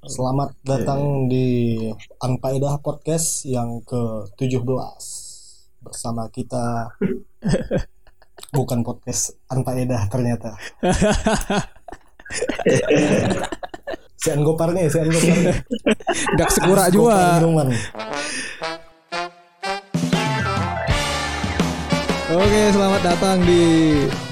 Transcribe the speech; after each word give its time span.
Selamat 0.00 0.56
datang 0.64 1.28
di 1.28 1.76
Anpaedah 2.24 2.80
Podcast 2.80 3.44
yang 3.44 3.84
ke-17 3.84 4.64
bersama 5.84 6.24
kita 6.32 6.88
bukan 8.56 8.80
podcast 8.80 9.36
Anpaedah 9.52 10.08
ternyata. 10.08 10.56
Sian 14.24 14.40
goparnya, 14.40 14.88
sian 14.88 15.12
goparnya. 15.12 15.68
Dak 16.40 16.48
sekura 16.48 16.88
Gopar 16.88 17.44
juga. 17.44 17.68
Oke, 22.30 22.62
selamat 22.72 23.02
datang 23.04 23.36
di 23.44 23.64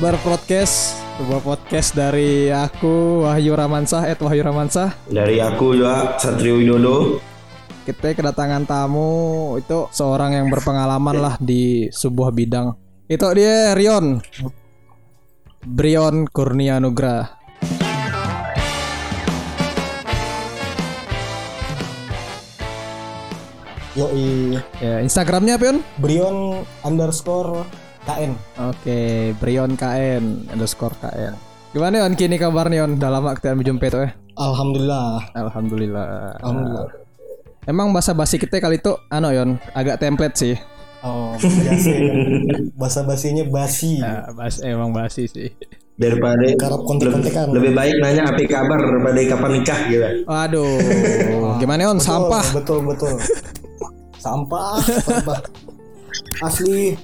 Bar 0.01 0.17
Podcast, 0.25 0.97
sebuah 1.19 1.43
podcast 1.43 1.99
dari 1.99 2.47
aku 2.47 3.27
Wahyu 3.27 3.59
Ramansah, 3.59 4.07
Ed 4.07 4.23
Wahyu 4.23 4.39
Ramansah. 4.39 4.95
Dari 5.11 5.43
aku 5.43 5.75
juga 5.75 6.15
Satrio 6.15 6.63
Widodo. 6.63 7.19
Kita 7.83 8.15
kedatangan 8.15 8.63
tamu 8.63 9.59
itu 9.59 9.91
seorang 9.91 10.39
yang 10.39 10.47
berpengalaman 10.47 11.19
lah 11.19 11.35
di 11.43 11.91
sebuah 11.91 12.31
bidang. 12.31 12.71
Itu 13.11 13.35
dia 13.35 13.75
Rion. 13.75 14.23
Brion 15.67 16.31
Kurnia 16.31 16.79
Nugra. 16.79 17.35
Yoi, 23.99 24.55
Ya, 24.79 25.03
Instagramnya 25.03 25.59
apa? 25.59 25.83
Brion 25.99 26.63
underscore 26.87 27.67
KN. 28.09 28.33
Oke, 28.73 28.99
Brion 29.37 29.77
KN 29.77 30.49
underscore 30.49 30.97
KN. 30.97 31.37
Gimana 31.77 32.09
Yon 32.09 32.17
kini 32.17 32.41
kabarnya 32.41 32.89
Yon? 32.89 32.97
Dalam 32.97 33.21
waktu 33.21 33.53
yang 33.53 33.61
berjumpa 33.61 33.85
itu 33.85 33.99
eh? 34.09 34.13
Alhamdulillah. 34.41 35.29
Alhamdulillah. 35.37 36.07
Alhamdulillah. 36.41 36.89
Emang 37.69 37.93
bahasa 37.93 38.17
basi 38.17 38.41
kita 38.41 38.65
kali 38.65 38.81
itu 38.81 38.97
ano 39.13 39.29
Yon 39.29 39.61
agak 39.77 40.01
template 40.01 40.41
sih. 40.41 40.57
Oh, 41.05 41.37
biasa. 41.37 41.91
Bahasa 42.81 43.01
basinya 43.05 43.45
basi. 43.45 44.01
Ya, 44.01 44.25
bas 44.33 44.57
emang 44.65 44.97
basi 44.97 45.29
sih. 45.29 45.53
Daripada 46.01 46.49
Garap 46.57 46.81
kontek-kontekan. 46.89 47.53
lebih 47.53 47.77
baik 47.77 48.01
nanya 48.01 48.33
apa 48.33 48.41
kabar 48.49 48.79
daripada 48.81 49.21
kapan 49.37 49.51
nikah 49.61 49.81
gitu. 49.93 50.09
Waduh, 50.25 51.61
gimana 51.61 51.93
Yon? 51.93 52.01
Sampah. 52.01 52.57
Betul, 52.57 52.89
betul. 52.89 53.21
Sampah, 54.17 54.81
sampah. 54.81 55.39
Asli 56.39 56.95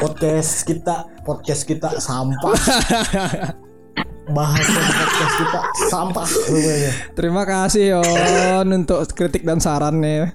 podcast 0.00 0.64
kita, 0.64 1.04
podcast 1.20 1.68
kita 1.68 2.00
sampah. 2.00 2.56
Bahasa 4.36 4.80
podcast 4.88 5.34
kita 5.36 5.60
sampah 5.92 6.24
semuanya. 6.24 6.92
Terima 7.12 7.44
kasih 7.44 8.00
Yon 8.00 8.66
untuk 8.72 9.04
kritik 9.12 9.44
dan 9.44 9.60
sarannya. 9.60 10.32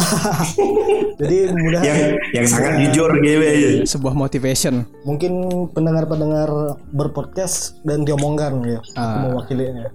Jadi 1.20 1.36
mudah 1.52 1.80
Yang 1.84 2.00
yang 2.32 2.46
sangat 2.48 2.72
jujur 2.88 3.12
gitu 3.20 3.44
aja. 3.44 3.68
Sebuah 3.84 4.16
motivation. 4.16 4.88
mungkin 5.04 5.44
pendengar-pendengar 5.76 6.80
berpodcast 6.96 7.84
dan 7.84 8.08
diomongkan 8.08 8.64
ya. 8.64 8.80
Ah. 8.96 9.28
mewakilinya. 9.28 9.92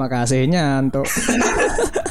Makasihnya 0.00 0.88
untuk 0.88 1.04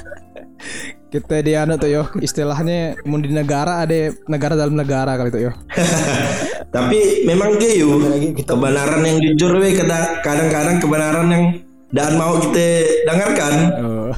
kita 1.12 1.44
di 1.44 1.54
anu 1.54 1.76
tuh 1.76 1.92
yo 1.92 2.04
istilahnya 2.18 2.96
mau 3.04 3.20
di 3.20 3.28
negara 3.28 3.84
ada 3.84 3.94
negara 4.26 4.56
dalam 4.56 4.74
negara 4.74 5.14
kali 5.14 5.30
itu 5.30 5.40
yo 5.44 5.54
Tapi 6.72 7.28
memang 7.28 7.60
gitu. 7.60 8.00
lagi 8.00 8.32
kita- 8.32 8.56
Kebenaran 8.56 9.04
yang 9.04 9.20
jujur 9.22 9.60
we 9.60 9.76
kada- 9.76 10.24
kadang-kadang 10.24 10.80
kebenaran 10.80 11.28
yang 11.28 11.44
dan 11.92 12.16
mau 12.16 12.40
kita 12.40 12.68
dengarkan. 13.04 13.54
Oh. 13.76 14.12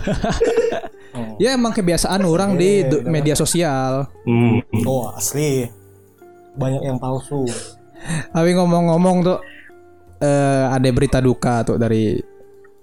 ya 1.41 1.57
emang 1.57 1.73
kebiasaan 1.73 2.21
orang 2.21 2.53
di 2.53 2.85
media 3.03 3.33
sosial 3.33 4.05
Hmm. 4.21 4.61
Oh, 4.85 5.09
asli. 5.09 5.65
Banyak 6.53 6.85
yang 6.85 7.01
palsu. 7.01 7.41
tapi 8.35 8.53
ngomong-ngomong 8.53 9.17
tuh 9.23 9.39
eh, 10.19 10.65
ada 10.69 10.89
berita 10.93 11.17
duka 11.17 11.65
tuh 11.65 11.81
dari 11.81 12.21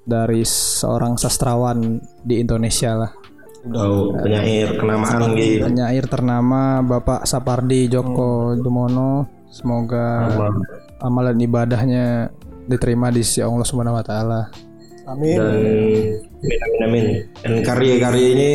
dari 0.03 0.43
seorang 0.43 1.15
sastrawan 1.15 1.95
di 2.21 2.43
Indonesia 2.43 2.97
lah 2.97 3.11
Oh, 3.60 4.16
penyair 4.16 4.72
kenamaan 4.81 5.37
gitu. 5.37 5.69
penyair 5.69 6.09
ternama 6.09 6.81
Bapak 6.81 7.28
Sapardi 7.28 7.93
Djoko 7.93 8.56
Dumono 8.56 9.28
semoga 9.53 10.32
amalan 11.04 11.37
ibadahnya 11.37 12.32
diterima 12.65 13.12
di 13.12 13.21
sisi 13.21 13.44
Allah 13.44 13.66
Subhanahu 13.69 14.00
wa 14.00 14.04
taala. 14.06 14.41
Amin. 15.04 15.37
Dan 15.37 15.56
amin 16.41 16.60
amin 16.65 16.81
amin. 16.88 17.04
Dan 17.44 17.54
karya-karya 17.60 18.26
ini 18.32 18.53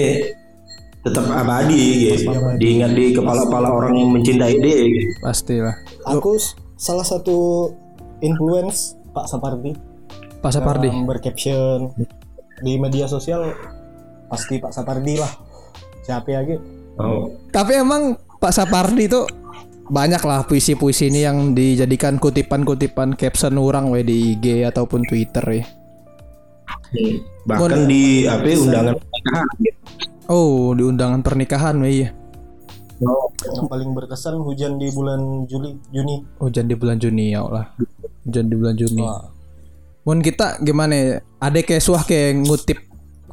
tetap 1.06 1.30
abadi 1.30 2.10
gitu. 2.10 2.34
Diingat 2.58 2.98
di 2.98 3.14
kepala-kepala 3.14 3.70
orang 3.70 3.94
yang 3.94 4.10
mencintai 4.10 4.58
dia. 4.58 4.78
Gitu. 4.90 5.22
Pastilah. 5.22 5.76
Aku 6.10 6.34
salah 6.82 7.06
satu 7.06 7.70
influence 8.26 8.98
Pak 9.14 9.30
Sapardi 9.30 9.76
Pak 10.42 10.52
Sapardi. 10.52 10.90
dalam 10.92 11.08
bercaption 11.08 11.94
di 12.64 12.80
media 12.80 13.06
sosial 13.06 13.52
pasti 14.30 14.62
Pak 14.62 14.72
Sapardi 14.74 15.16
lah. 15.18 15.32
Siapa 16.06 16.30
lagi? 16.32 16.56
Oh. 17.02 17.34
Tapi 17.50 17.82
emang 17.82 18.16
Pak 18.40 18.54
Sapardi 18.54 19.10
itu 19.10 19.26
banyak 19.86 20.22
lah 20.26 20.46
puisi-puisi 20.50 21.14
ini 21.14 21.22
yang 21.22 21.54
dijadikan 21.54 22.18
kutipan-kutipan 22.18 23.14
caption 23.14 23.58
orang 23.62 23.94
we 23.94 24.02
di 24.02 24.34
IG 24.34 24.66
ataupun 24.66 25.06
Twitter 25.06 25.46
ya. 25.46 25.66
Bahkan 27.46 27.86
di 27.86 28.26
apa 28.26 28.50
undangan 28.50 28.96
pernikahan. 28.98 29.46
Oh, 30.26 30.74
di 30.74 30.84
undangan 30.86 31.22
pernikahan 31.22 31.76
we 31.82 31.90
iya. 32.02 32.10
Yang 33.46 33.68
paling 33.68 33.92
berkesan 33.92 34.40
hujan 34.40 34.80
di 34.80 34.88
bulan 34.90 35.46
Juli 35.46 35.76
Juni. 35.92 36.24
Hujan 36.40 36.66
di 36.66 36.76
bulan 36.80 36.98
Juni 36.98 37.36
ya 37.36 37.44
Allah. 37.44 37.66
Hujan 38.26 38.46
di 38.50 38.56
bulan 38.56 38.76
Juni. 38.80 39.04
Wah, 39.04 39.22
Mun 40.06 40.22
kita 40.22 40.62
gimana 40.62 40.94
ya? 40.94 41.06
Ada 41.42 41.66
kayak 41.66 41.84
suah 41.84 42.02
kayak 42.06 42.46
ngutip 42.46 42.78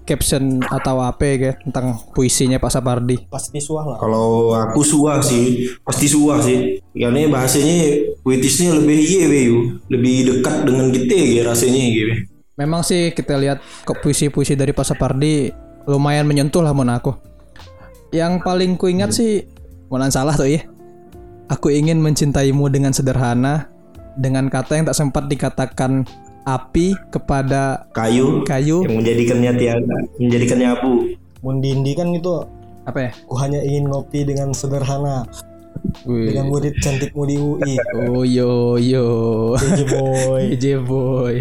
caption 0.02 0.58
atau 0.66 0.98
apa 0.98 1.22
ya 1.22 1.52
tentang 1.62 1.98
puisinya 2.10 2.58
Pak 2.58 2.70
Sapardi. 2.74 3.16
pasti 3.30 3.62
suah 3.62 3.84
lah. 3.86 3.98
Kalau 4.02 4.54
aku 4.54 4.82
suah 4.82 5.22
sih, 5.22 5.70
pasti 5.86 6.06
suah 6.10 6.42
sih. 6.42 6.82
Karena 6.92 7.30
bahasanya 7.30 8.12
puitisnya 8.20 8.76
lebih 8.76 8.98
iya 8.98 9.26
lebih 9.88 10.14
dekat 10.28 10.66
dengan 10.66 10.90
kita 10.90 11.16
gitu 11.16 11.42
rasanya 11.46 11.82
gitu. 11.94 12.12
Memang 12.58 12.84
sih 12.84 13.14
kita 13.16 13.38
lihat 13.40 13.64
kok 13.86 14.02
puisi-puisi 14.04 14.58
dari 14.58 14.76
Pak 14.76 14.84
Sapardi 14.84 15.48
lumayan 15.88 16.28
menyentuh 16.28 16.60
lah 16.60 16.74
mun 16.74 16.92
aku. 16.92 17.14
Yang 18.12 18.44
paling 18.44 18.76
ku 18.76 18.92
ingat 18.92 19.16
sih 19.16 19.46
mun 19.88 20.04
salah 20.12 20.36
tuh 20.36 20.50
ya. 20.50 20.62
Aku 21.48 21.69
ingin 21.72 22.00
mencintaimu 22.00 22.69
dengan 22.69 22.92
sederhana 22.92 23.72
dengan 24.16 24.48
kata 24.52 24.76
yang 24.76 24.86
tak 24.88 24.98
sempat 24.98 25.28
dikatakan 25.28 26.04
api 26.42 26.94
kepada 27.10 27.86
Kayu 27.94 28.42
kayu 28.42 28.82
yang 28.86 29.03
menjadikannya 29.03 29.53
tiada, 29.58 29.98
menjadikannya 30.19 30.69
abu. 30.75 30.92
Mundindi 31.42 31.92
kan 31.98 32.10
itu 32.14 32.47
apa 32.82 32.98
ya? 32.98 33.10
ku 33.26 33.34
hanya 33.38 33.62
ingin 33.62 33.91
ngopi 33.91 34.26
dengan 34.26 34.50
sederhana 34.50 35.26
Wih. 36.06 36.31
dengan 36.31 36.50
murid 36.50 36.78
cantikmu 36.82 37.22
di 37.26 37.36
UI. 37.38 37.75
Oh 38.10 38.22
yo 38.22 38.78
yo. 38.78 39.06
DJ 39.58 39.81
boy. 39.86 40.42
DJ 40.54 40.66
boy. 40.82 41.36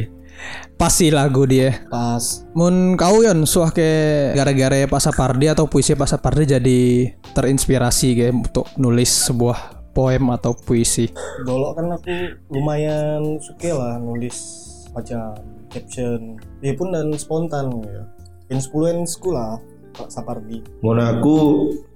Pasti 0.78 1.14
lagu 1.14 1.46
dia. 1.46 1.86
Pas 1.94 2.42
Mun 2.58 2.98
kau 2.98 3.22
yon 3.22 3.46
suah 3.46 3.70
ke 3.70 3.90
gara-gara 4.34 4.90
Pak 4.90 5.02
Sapardi 5.02 5.46
atau 5.54 5.70
puisi 5.70 5.94
Pak 5.94 6.10
Sapardi 6.10 6.50
jadi 6.50 6.82
terinspirasi 7.38 8.08
kayak 8.18 8.34
untuk 8.34 8.66
nulis 8.82 9.30
sebuah 9.30 9.82
poem 9.92 10.24
atau 10.32 10.56
puisi. 10.56 11.12
dulu 11.44 11.76
kan 11.76 11.92
aku 11.92 12.16
lumayan 12.48 13.38
suka 13.44 13.76
lah 13.76 13.94
nulis 14.00 14.71
macam 14.92 15.36
caption. 15.72 16.36
Dia 16.60 16.74
pun 16.76 16.92
dan 16.92 17.12
spontan 17.16 17.72
ya. 17.84 18.04
Influence 18.52 19.16
ku 19.16 19.32
lah 19.32 19.60
Pak 19.96 20.12
Sapardi. 20.12 20.60
Mau 20.84 20.96
aku 20.96 21.36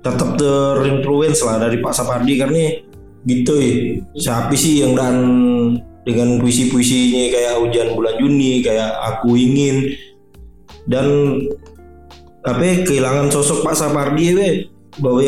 tetap 0.03 0.39
terinfluence 0.39 1.43
lah 1.43 1.59
dari 1.59 1.79
Pak 1.79 1.93
Sapardi 1.95 2.33
karena 2.39 2.63
gitu 3.27 3.53
ya. 3.59 3.71
Siapa 4.15 4.55
sih 4.55 4.83
yang 4.83 4.95
dan 4.95 5.15
dengan 6.05 6.37
puisi-puisinya 6.37 7.33
kayak 7.33 7.53
hujan 7.65 7.97
bulan 7.97 8.15
Juni, 8.21 8.61
kayak 8.61 8.93
aku 9.15 9.33
ingin 9.35 9.89
dan 10.85 11.07
ya, 12.45 12.85
kehilangan 12.85 13.33
sosok 13.33 13.65
Pak 13.65 13.75
Sapardi 13.75 14.37
we 14.37 14.49
bahwa 15.01 15.25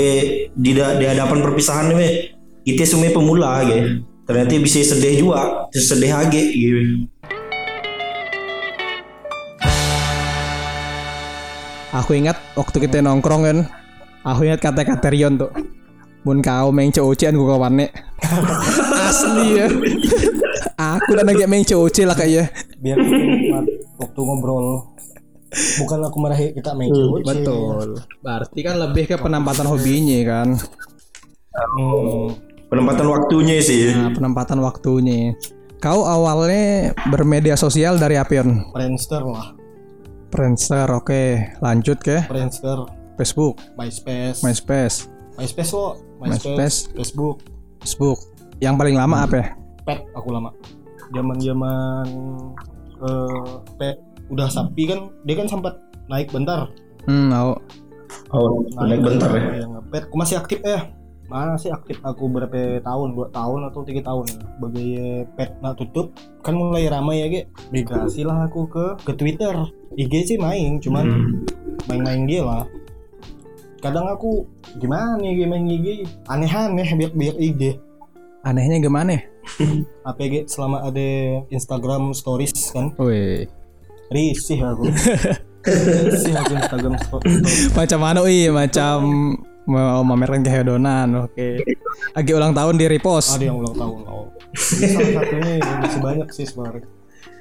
di, 0.54 0.72
di 0.78 1.06
hadapan 1.06 1.40
perpisahan 1.44 1.92
we 1.98 2.32
kita 2.62 2.86
semua 2.86 3.10
pemula 3.10 3.66
gitu. 3.66 4.06
Ternyata 4.28 4.60
bisa 4.60 4.84
sedih 4.84 5.24
juga, 5.24 5.72
sedih 5.72 6.12
aja 6.12 6.36
gitu. 6.36 7.08
Aku 11.98 12.14
ingat 12.14 12.38
waktu 12.54 12.78
kita 12.86 13.02
nongkrong 13.02 13.42
kan, 13.42 13.58
aku 14.22 14.46
ingat 14.46 14.62
kata-kata 14.62 15.10
Rion 15.10 15.42
tuh. 15.42 15.50
Mun 16.22 16.46
kau 16.46 16.70
main 16.70 16.94
cowocian 16.94 17.34
gue 17.34 17.48
kawannya. 17.48 17.90
Asli 19.10 19.58
ya. 19.58 19.66
aku 20.78 21.18
dan 21.18 21.26
lagi 21.26 21.50
main 21.50 21.66
coci 21.66 22.06
lah 22.06 22.14
kayaknya. 22.14 22.54
biar 22.78 23.02
waktu 23.98 24.20
ngobrol 24.22 24.94
bukan 25.82 25.98
aku 26.06 26.18
marahi 26.22 26.54
kita 26.54 26.78
main 26.78 26.94
game 26.94 27.26
Betul. 27.26 27.98
Berarti 28.22 28.60
kan 28.62 28.76
lebih 28.78 29.10
ke 29.10 29.16
penempatan 29.18 29.66
hobinya 29.66 30.20
kan. 30.22 30.48
hmm. 30.54 32.26
Penempatan 32.70 33.08
waktunya 33.10 33.58
sih. 33.64 33.90
Nah, 33.96 34.14
penempatan 34.14 34.62
waktunya. 34.62 35.34
Kau 35.82 36.06
awalnya 36.06 36.94
bermedia 37.10 37.58
sosial 37.58 37.98
dari 37.98 38.22
apa 38.22 38.38
Yon? 38.38 38.70
Friendster 38.76 39.24
lah 39.26 39.57
Friendster, 40.28 40.88
oke. 40.92 41.24
Lanjut 41.60 41.98
ke 42.00 42.22
Friendster 42.28 42.84
Facebook, 43.16 43.58
MySpace 43.76 44.44
MySpace, 44.44 45.10
MySpace 45.36 45.72
lo 45.74 45.98
MySpace. 46.20 46.54
MySpace 46.54 46.78
Facebook 46.94 47.38
Facebook. 47.82 48.20
Yang 48.58 48.74
paling 48.78 48.96
lama 48.98 49.18
apa 49.24 49.36
ya? 49.38 49.48
pet 49.84 50.04
aku 50.12 50.36
lama 50.36 50.52
zaman 51.16 51.40
zaman 51.40 52.06
eh 53.00 53.52
pet 53.80 53.96
udah 54.28 54.52
sapi 54.52 54.84
kan 54.84 55.08
dia 55.24 55.40
kan 55.40 55.48
sempat 55.48 55.80
naik 56.08 56.28
bentar 56.30 56.68
Hmm, 57.08 57.32
tahu. 57.32 57.56
Oh, 58.36 58.60
naik 58.84 59.00
bentar 59.00 59.32
ya. 59.32 59.64
ya 59.64 59.80
pet 59.88 60.12
aku 60.12 60.16
masih 60.20 60.36
aktif 60.38 60.60
ya 60.60 60.92
masih 61.28 61.76
aktif 61.76 62.00
aku 62.02 62.28
berapa 62.28 62.80
tahun? 62.80 63.08
Dua 63.14 63.28
tahun 63.30 63.68
atau 63.68 63.84
tiga 63.84 64.02
tahun? 64.04 64.26
Sebagai 64.32 64.92
pet 65.36 65.52
nak 65.60 65.76
tutup 65.76 66.16
kan 66.40 66.56
mulai 66.56 66.88
ramai 66.88 67.22
ya 67.22 67.28
ge. 67.28 67.42
Migrasi 67.70 68.24
lah 68.24 68.48
aku 68.48 68.68
ke 68.68 68.86
ke 69.04 69.12
Twitter. 69.14 69.54
IG 69.94 70.14
sih 70.26 70.38
main 70.40 70.80
cuman 70.80 71.06
Hmm. 71.06 71.34
main-main 71.88 72.24
dia 72.24 72.42
lah. 72.44 72.64
Kadang 73.78 74.10
aku 74.10 74.48
gimana 74.78 75.18
nih 75.18 75.44
game 75.44 75.52
main 75.54 75.66
IG 75.66 75.88
aneh-aneh 76.26 76.90
biar 76.98 77.12
biar 77.14 77.36
IG 77.38 77.62
Anehnya 78.42 78.80
gimana? 78.80 79.20
apa 80.08 80.22
ge? 80.24 80.48
Selama 80.48 80.88
ada 80.88 81.08
Instagram 81.52 82.16
stories 82.16 82.72
kan? 82.72 82.96
Wih. 82.96 83.48
risih 84.08 84.64
aku. 84.64 84.88
Risih 85.68 86.32
aku 86.32 86.56
Instagram 86.56 86.96
stories. 86.96 87.76
Macam 87.76 88.00
mana 88.00 88.24
ih? 88.24 88.48
Macam 88.48 88.96
mau 89.68 90.02
memamerkan 90.02 90.42
kehedonan. 90.42 91.28
Oke. 91.28 91.62
Lagi 92.16 92.32
ulang 92.32 92.56
tahun 92.56 92.80
di 92.80 92.86
repost. 92.88 93.36
ada 93.36 93.44
yang 93.44 93.60
ulang 93.60 93.76
tahun 93.76 94.00
oh 94.08 94.26
Ini 94.56 94.86
salah 94.88 95.12
satunya 95.20 95.52
yang 95.60 95.78
masih 95.84 96.02
banyak 96.02 96.28
sih 96.32 96.46
sebenarnya 96.46 96.88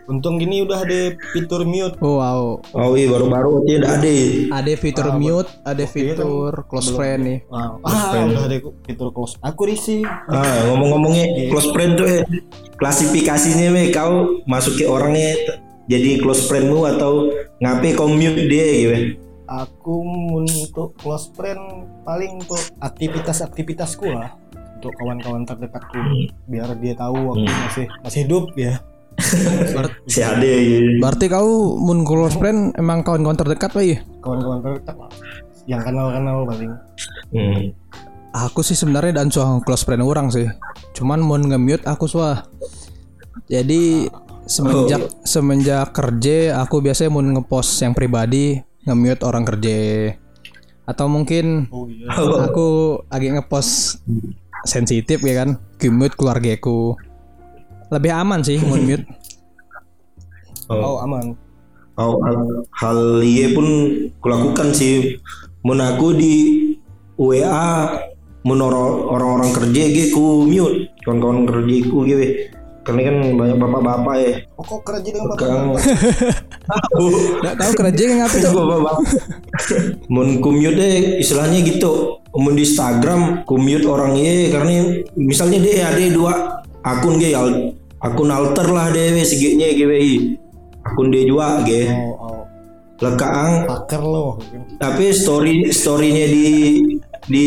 untung 0.06 0.38
gini 0.38 0.62
udah 0.62 0.86
ada 0.86 1.18
fitur 1.34 1.66
mute 1.66 1.98
Oh, 1.98 2.22
wow. 2.22 2.62
Oh 2.72 2.94
iya 2.94 3.10
baru-baru 3.10 3.66
dia 3.66 3.82
ada. 3.82 4.06
Ada 4.54 4.72
fitur 4.78 5.10
mute, 5.18 5.50
ada 5.66 5.82
fitur 5.82 6.62
close 6.70 6.94
friend 6.94 7.20
nih. 7.26 7.38
ah, 7.50 7.74
ah 7.82 8.14
udah 8.30 8.46
ada 8.46 8.56
fitur 8.86 9.10
close 9.10 9.34
aku 9.42 9.66
risih 9.66 10.06
Ah, 10.30 10.70
ngomong-ngomongnya 10.70 11.50
close 11.50 11.74
friend 11.74 11.98
tuh 11.98 12.06
eh, 12.06 12.22
klasifikasinya 12.78 13.74
weh 13.74 13.90
kau 13.90 14.46
masuk 14.46 14.78
ke 14.78 14.86
orangnya 14.86 15.34
jadi 15.86 16.22
close 16.22 16.46
friendmu 16.46 16.86
atau 16.86 17.26
ngapain 17.58 17.98
kau 17.98 18.06
mute 18.06 18.46
dia 18.46 18.66
gitu. 18.78 18.94
Aku 19.46 19.94
untuk 20.42 20.94
close 20.98 21.30
friend 21.34 21.86
paling 22.02 22.42
untuk 22.42 22.60
aktivitas-aktivitasku 22.82 24.06
lah 24.10 24.34
untuk 24.76 24.92
kawan-kawan 25.00 25.46
terdekatku 25.46 25.98
biar 26.50 26.68
dia 26.78 26.94
tahu 26.98 27.34
aku 27.34 27.46
masih 27.46 27.86
masih 28.04 28.20
hidup 28.26 28.52
ya 28.58 28.78
Si 30.12 30.20
ada 30.20 30.44
gitu. 30.44 31.00
Berarti 31.00 31.26
kau 31.32 31.80
mun 31.80 32.04
close 32.04 32.36
friend 32.36 32.76
emang 32.76 33.00
kawan-kawan 33.00 33.36
terdekat 33.36 33.72
wih. 33.72 33.96
kawan-kawan 34.20 34.60
terdekat 34.60 34.96
lah 35.00 35.10
yang 35.66 35.82
kenal-kenal 35.82 36.46
paling 36.46 36.72
Hmm. 37.34 37.74
Aku 38.30 38.62
sih 38.62 38.78
sebenarnya 38.78 39.18
dan 39.18 39.32
suah 39.32 39.58
close 39.64 39.82
friend 39.82 40.04
orang 40.04 40.30
sih. 40.30 40.46
Cuman 40.94 41.24
mun 41.24 41.48
nge-mute 41.48 41.82
aku 41.88 42.06
suah. 42.06 42.46
Jadi 43.50 44.06
semenjak 44.46 45.10
semenjak 45.26 45.90
kerja 45.90 46.62
aku 46.62 46.78
biasanya 46.78 47.10
mun 47.10 47.34
ngepost 47.34 47.82
yang 47.82 47.98
pribadi 47.98 48.62
nge-mute 48.86 49.22
orang 49.26 49.44
kerja. 49.44 49.78
Atau 50.86 51.10
mungkin 51.10 51.66
oh 51.68 51.90
iya 51.90 52.06
aku 52.46 52.66
lagi 53.10 53.34
ngepost 53.34 54.00
sensitif 54.62 55.18
ya 55.20 55.44
kan, 55.44 55.58
ke-mute 55.76 56.14
keluargaku. 56.14 56.94
Lebih 57.90 58.14
aman 58.14 58.40
sih 58.42 58.62
mun 58.62 58.82
mute. 58.82 59.04
oh 60.70 61.02
aman 61.02 61.34
Oh, 61.96 62.20
hal- 62.20 62.68
hal 62.76 62.98
iya 63.24 63.56
pun 63.56 63.64
kulakukan 64.20 64.68
sih. 64.76 65.16
Mun 65.64 65.80
aku 65.80 66.12
di 66.12 66.34
WA 67.16 67.88
oro- 68.44 69.08
orang-orang 69.08 69.50
kerja 69.56 69.82
gitu 69.88 70.12
ku 70.12 70.24
mute 70.44 70.92
kawan-kawan 71.02 71.48
kerja 71.48 71.76
ku 71.88 72.04
gitu. 72.04 72.52
Karena 72.86 73.00
kan 73.02 73.16
banyak 73.34 73.58
bapak-bapak 73.58 74.14
ya. 74.22 74.32
oh 74.54 74.62
kok 74.62 74.80
kerja 74.86 75.08
dengan 75.10 75.26
bapak 75.34 75.42
Kang 75.42 75.74
Nggak 77.42 77.56
tahu 77.58 77.72
kerja 77.82 78.02
yang 78.06 78.18
ngapain 78.22 78.42
tuh. 78.46 78.52
bapak-bapak. 78.54 78.94
mun 80.14 80.28
ku 80.38 80.54
mute 80.54 80.78
deh 80.78 81.18
istilahnya 81.18 81.66
gitu. 81.66 82.22
Mun 82.30 82.54
di 82.54 82.62
Instagram 82.62 83.42
ku 83.42 83.58
mute 83.58 83.82
orang 83.90 84.14
iya 84.14 84.54
karena 84.54 85.02
misalnya 85.18 85.58
dia 85.58 85.90
ada 85.90 85.98
dua 86.14 86.32
akun 86.86 87.18
ge 87.18 87.34
al- 87.34 87.74
akun 87.98 88.30
alter 88.30 88.70
lah 88.70 88.94
deh 88.94 89.18
segini 89.26 89.66
gitu. 89.74 90.38
Akun 90.86 91.10
dia 91.10 91.26
juga 91.26 91.66
ge. 91.66 91.90
oh 91.90 92.14
oh 92.22 92.40
Lekaang 92.96 93.68
hacker 93.68 94.00
lo 94.00 94.40
tapi 94.80 95.12
story 95.12 95.68
storynya 95.68 96.24
di 96.32 96.46
di 97.28 97.46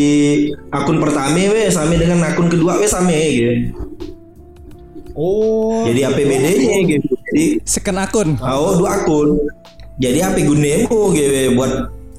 akun 0.70 1.02
pertama 1.02 1.42
we 1.42 1.66
sama 1.66 1.98
dengan 1.98 2.22
akun 2.22 2.46
kedua 2.46 2.78
we 2.78 2.86
sama 2.86 3.10
gitu. 3.10 3.74
Oh 5.14 5.86
Jadi 5.86 6.00
APBD-nya 6.04 6.78
gitu. 6.86 7.12
Jadi 7.30 7.44
Second 7.64 7.98
akun. 8.02 8.28
oh 8.40 8.78
dua 8.78 9.02
akun. 9.02 9.38
Jadi 10.00 10.18
apa 10.24 10.40
gunemu 10.40 10.96
gitu 11.12 11.54
buat 11.54 11.72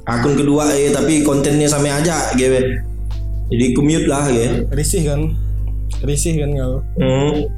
akun 0.06 0.34
kedua 0.38 0.70
eh 0.74 0.90
tapi 0.94 1.22
kontennya 1.22 1.68
sama 1.68 1.92
aja 1.92 2.32
gitu. 2.36 2.82
Jadi 3.52 3.66
commute 3.76 4.08
lah 4.08 4.26
gitu. 4.32 4.66
risih 4.72 5.04
kan 5.06 5.22
risih 6.02 6.40
kan 6.40 6.50
kau 6.56 6.78
Hmm. 6.98 7.50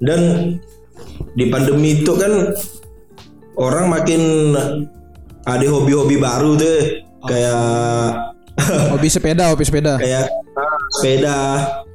Dan 0.00 0.20
di 1.36 1.44
pandemi 1.52 2.00
itu 2.00 2.12
kan 2.16 2.56
orang 3.60 3.92
makin 3.92 4.22
ada 5.44 5.66
hobi-hobi 5.68 6.16
baru 6.16 6.56
tuh 6.56 6.76
kayak 7.28 7.60
Hobi 8.92 9.08
sepeda, 9.08 9.52
hobi 9.52 9.64
sepeda. 9.64 9.96
kayak 9.96 10.28
sepeda. 11.00 11.36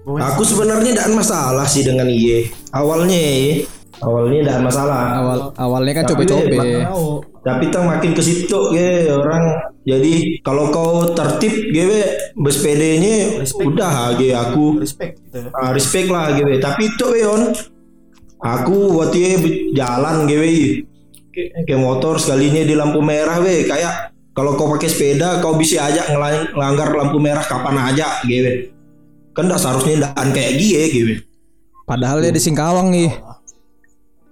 Aku 0.05 0.41
sebenarnya 0.45 0.93
tidak 0.93 1.17
masalah 1.17 1.65
sih 1.65 1.81
dengan 1.81 2.05
IE. 2.05 2.53
Awalnya 2.69 3.17
ya, 3.17 3.65
awalnya 4.05 4.37
tidak 4.45 4.59
masalah. 4.69 5.01
Awal 5.17 5.37
awalnya 5.57 5.93
kan 5.97 6.03
Tapi, 6.05 6.11
coba-coba. 6.13 6.57
tahu 6.85 7.07
Tapi 7.45 7.63
tak 7.69 7.83
makin 7.85 8.11
ke 8.13 8.21
situ 8.21 8.59
ya 8.73 9.09
orang. 9.17 9.43
Jadi 9.85 10.41
kalau 10.41 10.69
kau 10.73 11.13
tertib 11.13 11.73
gue 11.73 12.01
bersepedanya 12.37 13.41
udah 13.53 14.17
gitu 14.17 14.33
aku 14.33 14.65
respect 14.81 15.21
ya 15.29 15.49
ah, 15.53 15.69
respect 15.73 16.09
lah 16.09 16.33
gitu. 16.33 16.57
Tapi 16.57 16.89
itu 16.89 17.07
Yon, 17.21 17.53
aku 18.41 18.97
waktu 18.97 19.17
itu 19.41 19.49
jalan 19.73 20.25
gitu 20.25 20.45
kayak 21.35 21.67
kayak 21.67 21.81
motor 21.81 22.15
sekalinya 22.15 22.63
di 22.63 22.73
lampu 22.73 23.03
merah 23.03 23.37
we 23.43 23.67
kayak 23.67 24.15
kalau 24.31 24.55
kau 24.55 24.71
pakai 24.71 24.87
sepeda 24.87 25.43
kau 25.43 25.59
bisa 25.59 25.83
aja 25.83 26.07
ngelang- 26.07 26.51
ngelanggar 26.55 26.89
lampu 26.95 27.19
merah 27.19 27.43
kapan 27.43 27.75
aja 27.91 28.23
gitu 28.23 28.71
kan 29.35 29.45
dah 29.45 29.57
seharusnya 29.57 29.93
ndaan 30.01 30.27
kayak 30.31 30.53
gie 30.55 30.83
gitu 30.89 31.13
Padahal 31.85 32.17
dia 32.17 32.31
di 32.31 32.41
Singkawang 32.41 32.89
nih. 32.89 33.13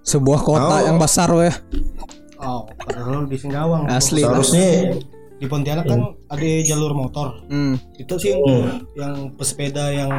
Sebuah 0.02 0.40
kota 0.42 0.74
Oh. 0.74 0.84
yang 0.84 0.98
besar 0.98 1.30
weh. 1.30 1.54
oh 2.36 2.66
padahal 2.78 3.24
di 3.24 3.36
Singkawang 3.36 3.86
Asli. 3.86 4.20
seharusnya 4.20 5.00
di 5.34 5.46
Pontianak 5.46 5.84
kan 5.84 6.00
ada 6.26 6.48
jalur 6.60 6.92
motor 6.92 7.40
Hmm. 7.46 7.80
itu 7.94 8.14
sih 8.16 8.36
yang, 8.36 8.44
yang 8.92 9.14
pesepeda 9.32 9.88
yang 9.88 10.12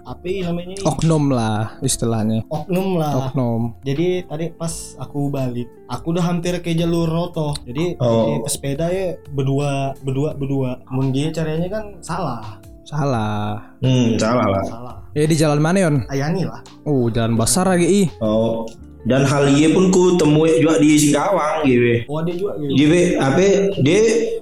apa 0.00 0.24
ya 0.24 0.48
namanya 0.48 0.80
Oknum 0.82 1.28
lah 1.28 1.76
istilahnya. 1.80 2.48
oknum 2.48 2.96
lah 2.96 3.28
Oknum. 3.28 3.76
jadi 3.80 4.24
tadi 4.24 4.48
pas 4.50 4.72
aku 4.96 5.28
balik 5.28 5.68
aku 5.84 6.06
udah 6.10 6.24
hampir 6.24 6.56
ke 6.58 6.72
jalur 6.72 7.04
roto 7.04 7.52
jadi 7.62 7.98
Oh. 7.98 8.40
pesepeda 8.40 8.88
ya 8.88 9.20
berdua 9.28 9.92
berdua 10.00 10.32
berdua 10.32 10.70
mun 10.88 11.10
dia 11.10 11.28
caranya 11.28 11.68
kan 11.68 11.84
salah 12.00 12.56
Salah. 12.90 13.78
hmm 13.78 14.18
salah 14.18 14.46
lah 14.50 14.62
salah 14.66 14.94
Ya 15.14 15.26
di 15.26 15.34
jalan 15.34 15.58
mana 15.58 15.78
Yon? 15.80 15.96
ayani 16.06 16.42
lah 16.42 16.58
Uh, 16.82 17.06
jalan 17.10 17.38
besar 17.38 17.66
lagi 17.66 17.86
ih. 17.86 18.08
oh 18.18 18.66
dan 19.00 19.24
hal 19.24 19.48
iya 19.48 19.70
pun 19.70 19.88
ku 19.88 20.12
temui 20.14 20.60
juga 20.60 20.76
di 20.76 20.98
Singkawang 20.98 21.64
gitu 21.64 22.04
oh 22.04 22.20
ada 22.20 22.32
juga 22.34 22.52
gitu 22.58 22.72
Jadi 22.76 23.00
apa 23.16 23.46
dia 23.80 24.00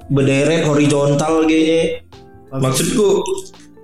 berderet 0.08 0.62
horizontal 0.64 1.44
kayaknya. 1.44 2.02
Maksudku 2.48 3.20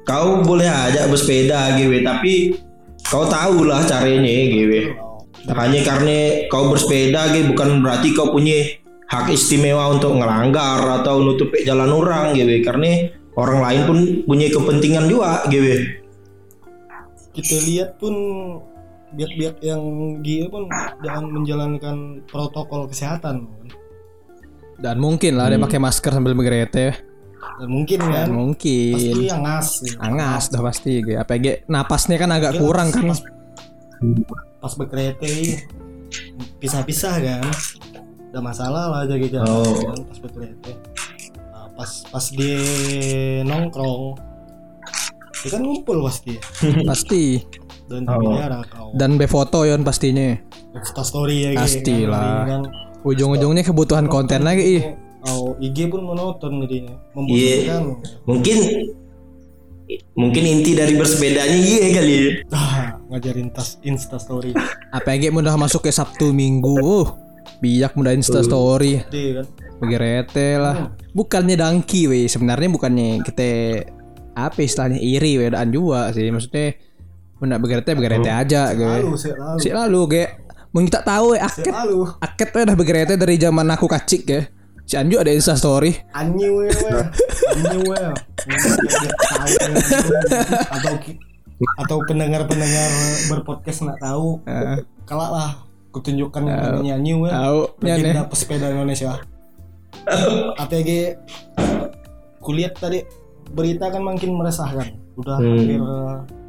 kau 0.02 0.40
boleh 0.40 0.66
aja 0.66 1.06
bersepeda 1.06 1.76
gitu 1.76 2.00
tapi 2.00 2.56
kau 3.04 3.28
tahu 3.28 3.68
lah 3.68 3.84
caranya 3.84 4.32
gitu. 4.50 4.96
Oh. 4.98 5.20
Hanya 5.52 5.84
karena 5.84 6.16
kau 6.48 6.72
bersepeda 6.72 7.36
gitu 7.36 7.52
bukan 7.52 7.84
berarti 7.84 8.10
kau 8.10 8.32
punya 8.32 8.64
hak 9.06 9.30
istimewa 9.30 9.92
untuk 9.92 10.16
ngelanggar 10.16 11.04
atau 11.04 11.20
nutup 11.20 11.52
jalan 11.62 11.92
orang 11.92 12.32
gitu 12.34 12.50
karena 12.64 13.12
orang 13.34 13.58
lain 13.60 13.80
pun 13.84 13.98
punya 14.24 14.46
kepentingan 14.48 15.04
juga 15.06 15.42
gitu. 15.48 15.98
kita 17.34 17.56
lihat 17.66 17.90
pun 17.98 18.14
biak-biak 19.10 19.58
yang 19.60 19.82
dia 20.22 20.46
pun 20.46 20.70
jangan 21.00 21.24
menjalankan 21.28 21.96
protokol 22.26 22.86
kesehatan. 22.86 23.46
Dan 24.74 24.98
mungkin 24.98 25.34
lah 25.34 25.50
dia 25.50 25.58
pakai 25.58 25.78
masker 25.78 26.10
sambil 26.10 26.34
bergerete. 26.34 26.94
dan 27.54 27.68
mungkin 27.70 27.98
kan 28.00 28.26
Dan 28.26 28.34
mungkin 28.34 28.94
pasti 28.96 29.26
yang 29.28 29.42
ngas 29.42 29.68
ya. 29.84 29.92
angas 30.00 30.44
dah 30.48 30.62
pasti 30.64 30.90
gue. 30.98 31.14
APG 31.14 31.68
napasnya 31.68 32.16
kan 32.16 32.30
agak 32.32 32.58
kurang 32.58 32.90
kan. 32.90 33.06
pas, 33.06 33.20
pas 34.58 34.74
berkereta 34.74 35.22
ini 35.22 35.62
pisah-pisah 36.58 37.14
kan 37.16 37.44
ada 38.30 38.40
masalah 38.40 38.84
lah 38.90 39.00
jaga 39.06 39.26
jarak 39.28 39.46
Oh. 39.46 39.74
kan 39.86 39.98
pas 40.02 40.18
berkereta 40.18 40.70
Nah, 40.74 40.93
pas 41.74 41.90
pas 42.06 42.24
dia 42.28 42.58
nongkrong 43.42 44.14
dia 45.36 45.50
kan 45.50 45.60
ngumpul 45.60 46.00
pasti 46.00 46.38
Pasti. 46.88 47.42
dan 47.84 48.08
Oh. 48.08 48.32
jarak 48.32 48.64
kau 48.68 48.96
Dan 48.96 49.20
befoto 49.20 49.62
yon 49.62 49.84
pastinya. 49.84 50.32
Insta 50.72 51.02
story 51.02 51.36
ya 51.44 51.50
gitu, 51.52 51.60
Pastilah. 51.60 52.48
kan. 52.48 52.62
Ujung-ujungnya 53.04 53.60
kebutuhan 53.60 54.08
konten 54.08 54.40
lagi 54.40 54.80
ih. 54.80 54.84
Oh, 55.24 55.52
IG 55.58 55.86
pun 55.86 56.00
monoton 56.02 56.64
jadinya. 56.64 56.96
Iya. 57.22 57.76
Membosankan. 57.76 57.82
Mungkin 58.24 58.58
mungkin 60.16 60.42
inti 60.42 60.72
dari 60.72 60.96
bersepedanya 60.96 61.52
iya 61.54 61.92
kali. 61.92 62.12
ya. 62.16 62.30
Ah, 62.56 62.96
ngajarin 63.10 63.52
tas 63.52 63.76
Insta 63.82 64.16
story. 64.16 64.56
APG 64.90 65.28
mudah 65.28 65.52
masuk 65.54 65.84
ke 65.84 65.90
Sabtu 65.90 66.32
Minggu. 66.32 66.80
Uh, 66.80 67.06
bijak 67.60 67.96
mudah 67.96 68.12
Insta 68.14 68.44
story. 68.44 69.02
Kan. 69.06 69.46
Begerete 69.80 70.58
lah. 70.60 70.94
Bukannya 71.12 71.58
dangki 71.58 72.10
weh, 72.10 72.26
sebenarnya 72.26 72.68
bukannya 72.70 73.22
kita 73.22 73.50
apa 74.34 74.58
istilahnya 74.60 74.98
iri 74.98 75.38
weh 75.38 75.50
daan 75.50 75.70
juga 75.70 76.10
sih. 76.10 76.30
Maksudnya 76.30 76.74
Benda 77.44 77.58
begerete 77.58 77.92
begerete 77.92 78.30
aja 78.30 78.72
gue. 78.72 78.86
Lalu 79.04 79.20
lalu. 79.36 79.58
Si 79.60 79.68
lalu 79.68 80.00
gue 80.06 80.24
mau 80.72 80.80
kita 80.80 81.04
tahu 81.04 81.36
ya 81.36 81.44
aket 81.46 81.74
aket 82.18 82.48
udah 82.56 82.76
begerete 82.78 83.14
dari 83.20 83.36
zaman 83.36 83.68
aku 83.68 83.84
kacik 83.84 84.22
ya. 84.24 84.48
Si 84.88 84.96
Anju 84.96 85.20
ada 85.20 85.28
Insta 85.28 85.52
story. 85.52 85.92
Anyu 86.16 86.64
we 86.64 86.72
we. 86.72 86.90
Anyu 87.52 87.80
we. 87.84 88.00
Atau 90.72 90.94
atau 91.84 91.96
pendengar-pendengar 92.08 92.90
berpodcast 93.28 93.84
nggak 93.84 94.00
tahu. 94.00 94.40
Kalah 95.04 95.30
lah. 95.32 95.50
Kutunjukkan 95.94 96.42
Anyu 96.82 97.22
we. 97.22 97.30
Tahu 97.30 97.58
ya 97.80 97.94
nih. 97.94 98.10
Legenda 98.10 98.22
pesepeda 98.26 98.66
Indonesia. 98.68 99.14
APG 100.60 100.90
kulihat 102.42 102.74
tadi 102.76 103.06
berita 103.48 103.88
kan 103.88 104.02
makin 104.02 104.34
meresahkan. 104.34 104.98
Udah 105.14 105.38
Hmm. 105.38 105.54
hampir 105.54 105.80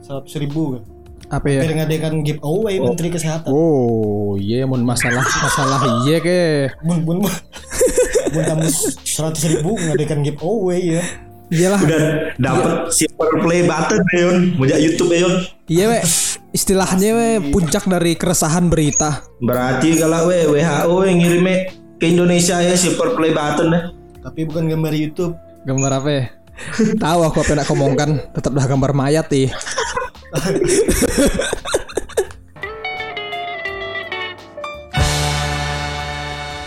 seratus 0.02 0.34
ribu 0.42 0.62
kan. 0.76 0.84
Apa 1.32 1.46
ya? 1.48 1.62
Hampir 1.62 1.74
ngadakan 1.78 2.14
giveaway 2.22 2.76
Menteri 2.78 3.10
Kesehatan. 3.10 3.50
Oh 3.50 4.34
iya 4.36 4.66
mun 4.66 4.82
masalah 4.82 5.22
masalah 5.46 5.80
iya 6.04 6.18
ke. 6.18 6.74
Bun 6.82 7.06
bun 7.06 7.22
bun. 7.22 7.34
bun 8.34 8.44
kamu 8.44 8.66
seratus 9.06 9.46
ribu 9.46 9.78
ngadakan 9.78 10.26
giveaway 10.26 10.98
ya. 10.98 11.04
Iyalah. 11.46 11.78
Udah 11.78 12.02
dapat 12.42 12.74
silver 12.90 13.30
play 13.40 13.62
button 13.62 14.02
ya 14.10 14.22
Yon. 14.26 14.38
Mujak 14.58 14.80
YouTube 14.82 15.14
ya 15.14 15.20
Yon. 15.22 15.36
Iya 15.66 15.86
we 15.88 16.00
istilahnya 16.56 17.12
we 17.12 17.30
puncak 17.52 17.84
dari 17.84 18.16
keresahan 18.16 18.72
berita. 18.72 19.28
Berarti 19.44 20.00
kalau 20.00 20.32
we 20.32 20.40
WHO 20.48 20.96
yang 21.04 21.18
ngirimnya 21.20 21.58
ke 22.00 22.06
Indonesia 22.08 22.64
ya 22.64 22.80
silver 22.80 23.12
play 23.12 23.36
button 23.36 23.76
deh. 23.76 23.84
Tapi 24.24 24.48
bukan 24.48 24.72
gambar 24.72 24.96
YouTube. 24.96 25.36
Gambar 25.68 25.92
apa 26.00 26.10
ya? 26.10 26.24
Tahu 27.04 27.20
aku 27.28 27.44
apa 27.44 27.50
yang 27.52 27.60
nak 27.60 27.68
ngomongkan 27.68 28.10
tetap 28.32 28.56
dah 28.56 28.66
gambar 28.66 28.92
mayat 28.96 29.28
ih. 29.36 29.52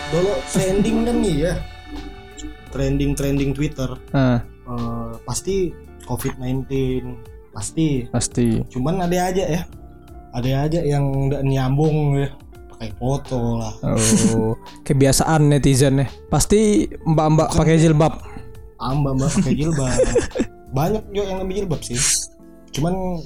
Dulu 0.09 0.31
trending 0.49 0.97
kan 1.05 1.15
nih 1.21 1.35
ya. 1.45 1.53
Trending 2.69 3.11
trending 3.17 3.51
Twitter 3.57 3.97
Nah, 4.13 4.45
eh, 4.45 5.09
pasti 5.25 5.73
COVID-19 6.05 6.69
pasti. 7.49 8.05
pasti. 8.09 8.61
Cuman 8.69 9.01
ada 9.01 9.17
aja 9.29 9.43
ya. 9.45 9.61
Ada 10.29 10.49
aja 10.65 10.79
yang 10.81 11.03
nggak 11.27 11.41
nyambung 11.41 12.17
ya. 12.17 12.29
Pakai 12.69 12.95
foto 12.95 13.59
lah. 13.59 13.73
Oh, 13.83 14.55
kebiasaan 14.83 15.51
netizen 15.51 15.99
nih. 15.99 16.09
Pasti 16.31 16.87
mbak-mbak 17.03 17.51
pakai 17.51 17.75
jilbab. 17.75 18.23
Amba 18.79 19.11
mbak 19.11 19.29
pakai 19.35 19.53
jilbab. 19.53 19.91
Banyak 20.71 21.03
juga 21.11 21.27
yang 21.27 21.39
ambil 21.43 21.55
jilbab 21.59 21.81
sih. 21.83 21.99
Cuman 22.71 23.19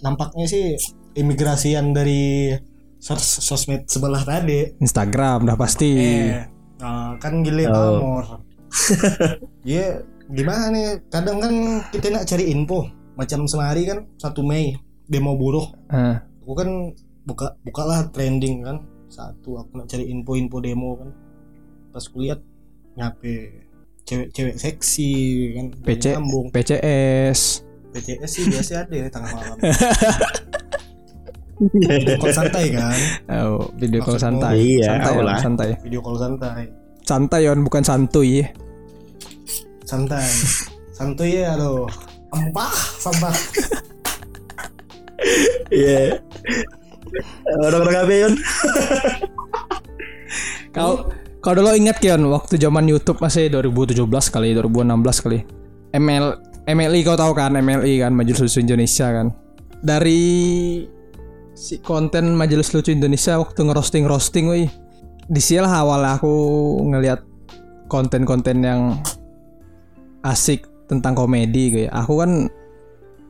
nampaknya 0.00 0.46
sih 0.46 0.78
imigrasian 1.16 1.90
dari 1.90 2.54
sos- 3.02 3.42
sosmed 3.42 3.90
sebelah 3.90 4.22
tadi. 4.22 4.78
Instagram 4.78 5.42
dah 5.42 5.56
pasti. 5.58 5.90
Eh, 5.98 6.46
nah, 6.78 7.18
kan 7.18 7.42
gile 7.42 7.66
pamor. 7.66 8.24
Iya, 9.66 10.06
gimana 10.30 10.70
nih? 10.70 11.02
Kadang 11.10 11.42
kan 11.42 11.52
kita 11.90 12.06
nak 12.14 12.24
cari 12.24 12.54
info. 12.54 12.86
Macam 13.18 13.44
semari 13.44 13.84
kan 13.84 14.06
1 14.16 14.46
Mei 14.46 14.78
demo 15.04 15.34
buruh. 15.34 15.66
Nah, 15.90 16.22
Aku 16.40 16.52
kan 16.52 16.68
buka 17.22 17.56
bukalah 17.62 18.08
trending 18.10 18.64
kan. 18.64 18.76
Satu 19.06 19.58
aku 19.58 19.74
nak 19.74 19.86
cari 19.86 20.06
info-info 20.06 20.58
demo 20.58 20.96
kan. 20.96 21.10
Pas 21.90 22.04
kulihat 22.06 22.40
nyape 22.94 23.66
cewek-cewek 24.02 24.56
seksi 24.58 25.10
kan 25.54 25.66
PC, 25.82 26.04
nyambung 26.14 26.46
PCS. 26.50 27.62
PCS 27.90 28.30
sih 28.30 28.44
biasa 28.46 28.86
ada 28.86 28.94
ya 28.94 29.06
tengah 29.06 29.30
malam 29.34 29.58
video 31.74 32.14
call 32.16 32.30
santai 32.32 32.64
kan 32.70 32.94
Oh, 33.28 33.66
video 33.76 34.00
call 34.00 34.14
santai. 34.16 34.54
Iya, 34.56 34.94
santai, 34.96 35.14
lah. 35.20 35.38
santai. 35.38 35.68
video 35.82 36.00
call 36.00 36.16
santai 36.16 36.62
Santai 37.02 37.40
yon, 37.42 37.58
bukan 37.60 37.82
santuy. 37.82 38.46
santai 39.82 40.22
santuy 40.96 41.42
ya 41.42 41.58
aduh 41.58 41.90
empah 42.30 42.70
sampah 43.02 43.34
Iya. 45.70 46.18
Orang-orang 47.58 47.96
apa 47.96 48.14
Yon? 48.14 48.34
Kau 50.76 51.10
kau 51.42 51.52
dulu 51.56 51.74
ingat 51.74 51.98
Kion 51.98 52.22
waktu 52.30 52.60
zaman 52.60 52.86
YouTube 52.86 53.18
masih 53.18 53.50
2017 53.50 54.06
kali, 54.30 54.54
2016 54.54 55.24
kali. 55.24 55.42
ML 55.90 56.38
MLI 56.70 57.00
kau 57.02 57.18
tahu 57.18 57.34
kan 57.34 57.58
MLI 57.58 57.98
kan 57.98 58.14
Majelis 58.14 58.38
Lucu 58.38 58.62
Indonesia 58.62 59.10
kan. 59.10 59.34
Dari 59.82 60.22
si 61.58 61.82
konten 61.82 62.38
Majelis 62.38 62.70
Lucu 62.70 62.94
Indonesia 62.94 63.42
waktu 63.42 63.66
ngerosting 63.66 64.06
roasting 64.06 64.46
wih. 64.46 64.70
Di 65.30 65.42
lah 65.58 65.82
awal 65.82 66.06
aku 66.06 66.34
ngelihat 66.90 67.22
konten-konten 67.90 68.62
yang 68.62 69.02
asik 70.22 70.62
tentang 70.86 71.18
komedi 71.18 71.74
kayak. 71.74 71.92
Aku 72.06 72.22
kan 72.22 72.46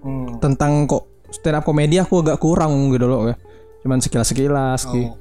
hmm. 0.04 0.44
tentang 0.44 0.84
kok 0.84 1.08
stand 1.30 1.56
up 1.58 1.64
komedi 1.64 1.96
aku 1.98 2.22
agak 2.22 2.38
kurang 2.42 2.92
gitu 2.94 3.06
loh 3.06 3.30
kayak. 3.30 3.38
Cuman 3.80 3.98
sekilas-sekilas 4.02 4.80
gitu. 4.90 5.10
oh. 5.10 5.16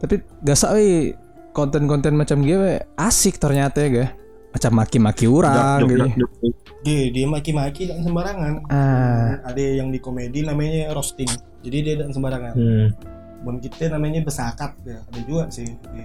Tapi 0.00 0.14
gak 0.42 0.58
weh 0.74 1.14
konten-konten 1.52 2.16
macam 2.16 2.40
gue 2.42 2.80
asik 2.96 3.36
ternyata 3.36 3.84
ya 3.84 3.88
gue. 3.90 4.08
Macam 4.52 4.72
maki-maki 4.76 5.24
orang 5.28 5.80
gitu. 5.88 6.06
dia 6.82 7.08
dia 7.08 7.24
maki-maki 7.24 7.88
dan 7.88 8.04
sembarangan 8.04 8.66
Ah, 8.68 9.40
ada 9.48 9.62
yang 9.62 9.88
di 9.88 9.96
komedi 9.96 10.44
namanya 10.44 10.92
roasting 10.92 11.30
jadi 11.62 11.78
dia 11.80 11.94
dan 12.04 12.10
sembarangan 12.12 12.52
Hmm. 12.52 12.88
Bon 13.42 13.56
kita 13.58 13.90
namanya 13.90 14.22
besakat 14.22 14.76
ya 14.84 15.00
ada 15.02 15.20
juga 15.24 15.48
sih 15.48 15.66
di 15.66 16.02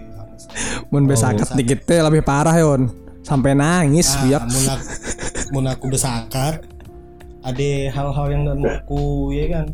mun 0.94 1.04
besakat 1.10 1.54
dikit 1.58 1.84
lebih 1.90 2.22
parah 2.24 2.56
yon. 2.56 2.90
Sampai 3.26 3.52
nangis 3.58 4.16
ah, 4.16 4.24
biak. 4.24 4.44
mun 4.48 4.66
aku, 4.72 4.86
mun 5.52 5.66
aku 5.68 5.86
besakat 5.92 6.64
ada 7.48 7.64
hal-hal 7.90 8.28
yang 8.28 8.44
dan 8.46 8.60
aku 8.60 9.32
ya 9.32 9.46
kan 9.50 9.68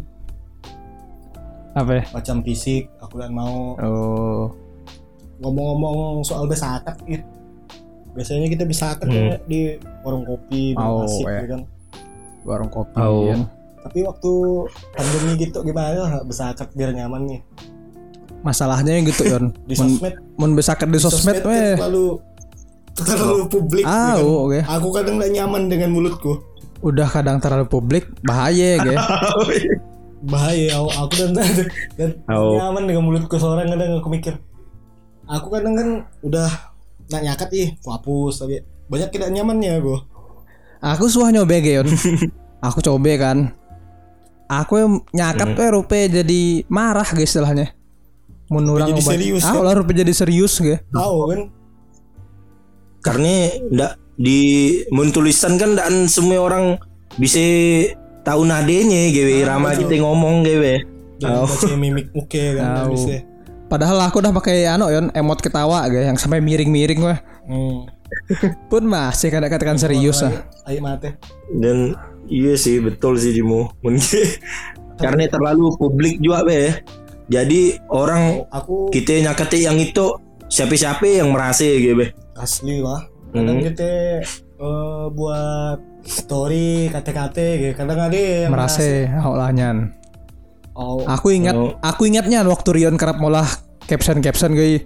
Apa 1.74 1.92
ya? 1.92 2.03
macam 2.12 2.36
fisik 2.39 2.86
aku 3.00 3.18
dan 3.18 3.32
mau 3.32 3.74
Oh, 3.75 4.53
ngomong-ngomong 5.39 6.22
soal 6.22 6.46
besakat 6.46 6.94
gitu 7.03 7.25
biasanya 8.13 8.46
kita 8.48 8.63
besakat 8.63 9.10
Hmm. 9.10 9.18
ya 9.18 9.36
di 9.44 9.60
warung 10.01 10.22
kopi 10.22 10.77
Oh, 10.77 11.01
asik 11.03 11.25
eh. 11.25 11.34
ya 11.36 11.48
kan 11.50 11.62
warung 12.44 12.70
kopi 12.70 12.94
Oh. 12.96 13.25
kan. 13.27 13.42
tapi 13.82 14.00
waktu 14.00 14.32
pandemi 14.94 15.32
gitu 15.39 15.60
gimana 15.60 16.22
besakat 16.22 16.70
biar 16.72 16.94
nyaman 16.94 17.25
nih 17.27 17.42
Masalahnya 18.42 18.92
yang 18.94 19.08
gitu 19.08 19.24
yon. 19.25 19.46
di 19.65 19.74
sosmed 19.74 20.13
mun 20.36 20.51
besakat 20.53 20.86
di 20.86 21.00
sosmed 21.00 21.42
kan 21.42 21.48
weh. 21.48 21.74
terlalu 21.74 22.22
terlalu 22.94 23.44
publik 23.50 23.82
Ah, 23.82 24.13
ya 24.13 24.22
kan. 24.22 24.22
oh, 24.22 24.38
oke. 24.46 24.60
aku 24.62 24.88
kadang 24.94 25.15
gak 25.18 25.34
nyaman 25.34 25.62
dengan 25.65 25.89
mulutku 25.89 26.38
Udah 26.84 27.08
kadang 27.08 27.40
terlalu 27.40 27.66
publik 27.66 28.12
bahaya 28.22 28.75
ya 28.84 29.00
bahaya 30.22 30.75
aku, 30.75 30.90
aku 30.94 31.13
dan, 31.20 31.32
dan 31.96 32.10
Oh. 32.28 32.56
nyaman 32.56 32.84
dengan 32.86 33.04
mulutku 33.04 33.36
seorang 33.36 33.68
kadang 33.68 34.00
aku 34.00 34.08
mikir 34.08 34.36
aku 35.25 35.48
kadang 35.50 35.74
kan 35.74 35.88
udah 36.20 36.48
nak 37.08 37.22
nyakat 37.22 37.50
ih 37.52 37.70
aku 37.80 37.90
hapus 37.90 38.34
tapi 38.40 38.63
banyak 38.88 39.10
tidak 39.10 39.32
nyamannya 39.32 39.80
gue 39.80 40.00
Aku 40.84 41.08
suah 41.08 41.32
nyoba 41.32 41.63
Geon. 41.63 41.88
Aku 42.68 42.80
coba 42.80 43.12
kan. 43.16 43.56
aku 44.44 44.74
yang 44.78 44.92
nyakap 45.10 45.56
tuh 45.56 45.68
rupe 45.72 45.96
jadi 46.06 46.42
marah 46.68 47.08
guys 47.08 47.25
istilahnya 47.25 47.72
menurang 48.48 48.92
jadi 48.92 49.02
serius, 49.02 49.42
ah 49.42 49.56
kan? 49.56 49.74
rupe 49.74 49.92
jadi 49.92 50.13
serius 50.13 50.60
guys 50.60 50.84
tahu 50.92 51.18
kan 51.25 51.42
karena 53.02 53.34
ndak 53.72 53.92
di 54.20 54.39
mun 54.93 55.10
tulisan 55.10 55.58
kan 55.58 55.74
dan 55.77 56.05
semua 56.05 56.38
orang 56.41 56.77
bisa 57.17 57.41
tahu 58.25 58.46
nadenya 58.46 59.10
gewe. 59.13 59.41
Irama 59.41 59.74
kita 59.74 60.00
ngomong 60.01 60.46
dan 61.24 61.48
baca 61.48 61.75
mimik 61.79 62.08
muka 62.12 62.43
kan 62.60 62.91
bisa 62.91 63.24
padahal 63.72 63.98
aku 64.05 64.22
udah 64.22 64.34
pakai 64.36 64.67
anu 64.70 64.91
yon 64.91 65.08
emot 65.15 65.39
ketawa 65.39 65.88
guys 65.89 66.05
yang 66.05 66.20
sampai 66.20 66.43
miring-miring 66.43 67.01
wah 67.01 67.20
hmm. 67.48 67.89
pun 68.72 68.84
masih 68.86 69.34
kadang 69.34 69.50
katakan 69.50 69.79
serius 69.82 70.22
ah. 70.22 70.46
Ayo 70.70 70.86
mate. 70.86 71.17
Dan 71.50 71.98
iya 72.29 72.53
sih 72.53 72.77
betul 72.77 73.17
sih 73.17 73.34
Dimu 73.34 73.74
mungkin 73.82 74.25
karena 75.01 75.25
terlalu 75.25 75.74
publik 75.82 76.22
juga 76.22 76.46
be. 76.46 76.86
Jadi 77.25 77.82
orang 77.89 78.46
aku 78.53 78.93
kita 78.93 79.17
nyakati 79.25 79.65
yang 79.65 79.82
itu 79.82 80.13
siapa-siapa 80.46 81.10
yang 81.10 81.34
merasa 81.34 81.65
gitu 81.65 82.05
be. 82.05 82.13
Asli 82.38 82.86
lah 82.86 83.01
kadang 83.34 83.58
Hmm. 83.60 83.66
kita 83.66 83.90
eh, 84.63 85.06
buat 85.10 85.80
story 86.04 86.88
kata-kata 86.88 87.44
gitu. 87.58 87.74
Kadang 87.74 88.00
ada 88.00 88.16
yang 88.16 88.52
merasa 88.54 88.84
oh 89.25 89.34
lah 89.34 89.50
nyan 89.50 89.92
oh 90.74 91.06
aku 91.06 91.32
ingat 91.32 91.54
Oh. 91.54 91.74
aku 91.80 92.06
ingatnya 92.06 92.44
waktu 92.44 92.70
Rion 92.74 92.96
kerap 92.96 93.18
molah 93.18 93.46
caption 93.86 94.22
caption 94.22 94.54
gue 94.54 94.82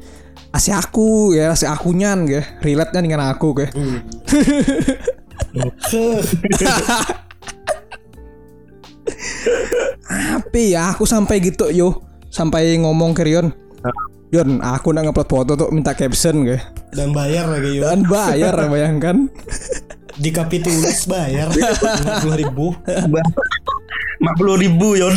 asih 0.51 0.74
aku 0.74 1.32
ya 1.32 1.51
asih 1.51 1.68
aku 1.68 1.92
nyan 1.92 2.24
gue 2.24 2.44
relate 2.60 2.92
nya 2.92 3.00
dengan 3.04 3.22
aku 3.27 3.54
gue 3.54 3.68
Hmm. 3.72 4.00
apa 10.08 10.60
ya 10.60 10.92
aku 10.92 11.04
sampai 11.04 11.39
gitu 11.39 11.68
yo. 11.72 12.04
Sampai 12.27 12.75
ngomong 12.77 13.12
ke 13.12 13.24
Rion 13.24 13.51
Yon 14.27 14.60
aku 14.60 14.91
nak 14.91 15.07
ngupload 15.07 15.29
foto 15.31 15.51
tuh 15.55 15.69
minta 15.72 15.96
caption 15.96 16.43
gue 16.43 16.60
dan 16.91 17.15
bayar 17.15 17.48
lagi 17.48 17.79
yo 17.79 17.88
dan 17.88 18.03
bayar 18.03 18.60
bayangkan. 18.67 19.31
Di 20.24 20.34
kapitulis 20.34 21.05
bayar. 21.05 21.48
lima 21.53 22.36
ribu. 22.36 22.74
mak 24.19 24.34
puluh 24.36 24.60
ribu 24.60 24.98
yon. 24.98 25.15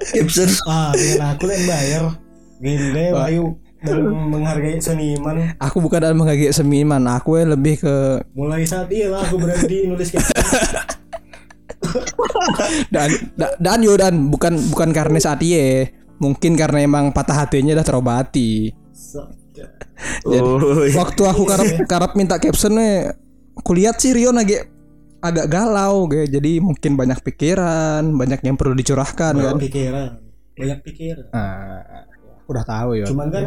Caption. 0.00 0.50
Ah 0.66 0.90
dengan 0.96 1.36
aku 1.36 1.46
yang 1.46 1.64
bayar. 1.68 2.02
Gile 2.58 3.06
bayu. 3.14 3.44
Dan 3.84 4.00
menghargai 4.32 4.80
seniman. 4.80 5.54
Aku 5.60 5.78
bukan 5.78 6.00
dalam 6.00 6.16
menghargai 6.18 6.50
seniman 6.50 7.04
aku 7.04 7.36
ya 7.36 7.44
lebih 7.46 7.84
ke 7.84 7.94
mulai 8.32 8.64
saat 8.64 8.88
iya 8.90 9.12
lah 9.12 9.22
aku 9.22 9.36
berhenti 9.38 9.86
nulis 9.86 10.08
caption. 10.16 10.34
Dan 12.90 13.08
da- 13.36 13.54
dan 13.60 13.78
yo 13.78 13.94
dan. 13.94 14.26
Bukan 14.26 14.58
bukan 14.72 14.90
karena 14.90 15.20
saat 15.20 15.38
iya 15.44 15.86
mungkin 16.24 16.56
karena 16.56 16.80
emang 16.80 17.12
patah 17.12 17.44
hatinya 17.44 17.76
udah 17.76 17.86
terobati. 17.86 18.72
So- 18.96 19.44
oh 20.26 20.84
iya. 20.84 20.96
waktu 20.98 21.22
aku 21.22 21.42
karap 21.46 21.68
karap 21.86 22.12
minta 22.18 22.36
captionnya 22.42 23.14
aku 23.54 23.70
lihat 23.76 24.02
sih 24.02 24.10
Rion 24.10 24.34
agak 24.34 24.66
agak 25.24 25.46
galau 25.48 26.04
gue 26.10 26.28
jadi 26.28 26.60
mungkin 26.60 26.98
banyak 26.98 27.22
pikiran 27.24 28.02
banyak 28.12 28.44
yang 28.44 28.56
perlu 28.58 28.74
dicurahkan 28.76 29.32
kan? 29.32 29.56
banyak 29.56 29.64
pikiran 29.70 30.10
banyak 30.54 30.78
pikiran. 30.86 31.26
Ah, 31.34 32.06
aku 32.38 32.48
udah 32.54 32.66
tahu 32.66 32.90
ya. 32.94 33.06
Cuman 33.10 33.26
kan 33.26 33.44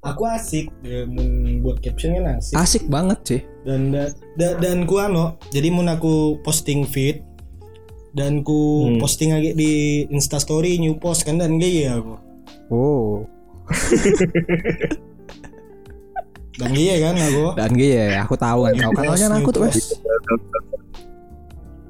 aku 0.00 0.22
asik 0.24 0.72
ya, 0.80 1.04
mun 1.04 1.60
buat 1.60 1.76
caption 1.84 2.16
kan 2.16 2.40
asik. 2.40 2.54
Asik 2.56 2.84
banget 2.88 3.20
sih 3.24 3.40
dan 3.60 3.92
da, 3.92 4.08
da- 4.40 4.56
dan 4.56 4.88
ku 4.88 4.96
ano 4.96 5.36
jadi 5.52 5.68
mun 5.68 5.84
aku 5.92 6.40
posting 6.40 6.88
feed 6.88 7.20
dan 8.10 8.42
ku 8.42 8.90
Hmm. 8.90 8.98
posting 8.98 9.30
lagi 9.30 9.54
di 9.54 9.72
instastory 10.10 10.82
new 10.82 10.98
post 10.98 11.22
kan 11.22 11.38
dan 11.38 11.62
gaya 11.62 11.94
aku 11.98 12.14
oh 12.74 13.22
dan 16.60 16.70
gaya 16.74 16.94
kan 17.00 17.14
aku 17.16 17.44
dan 17.54 17.70
gue 17.72 17.90
ya 17.94 18.26
aku 18.26 18.34
tahu 18.34 18.66
kan 18.66 18.74
tahu 18.76 18.92
post, 18.98 19.22
aku 19.30 19.50
tuh 19.54 19.62
wes 19.64 19.78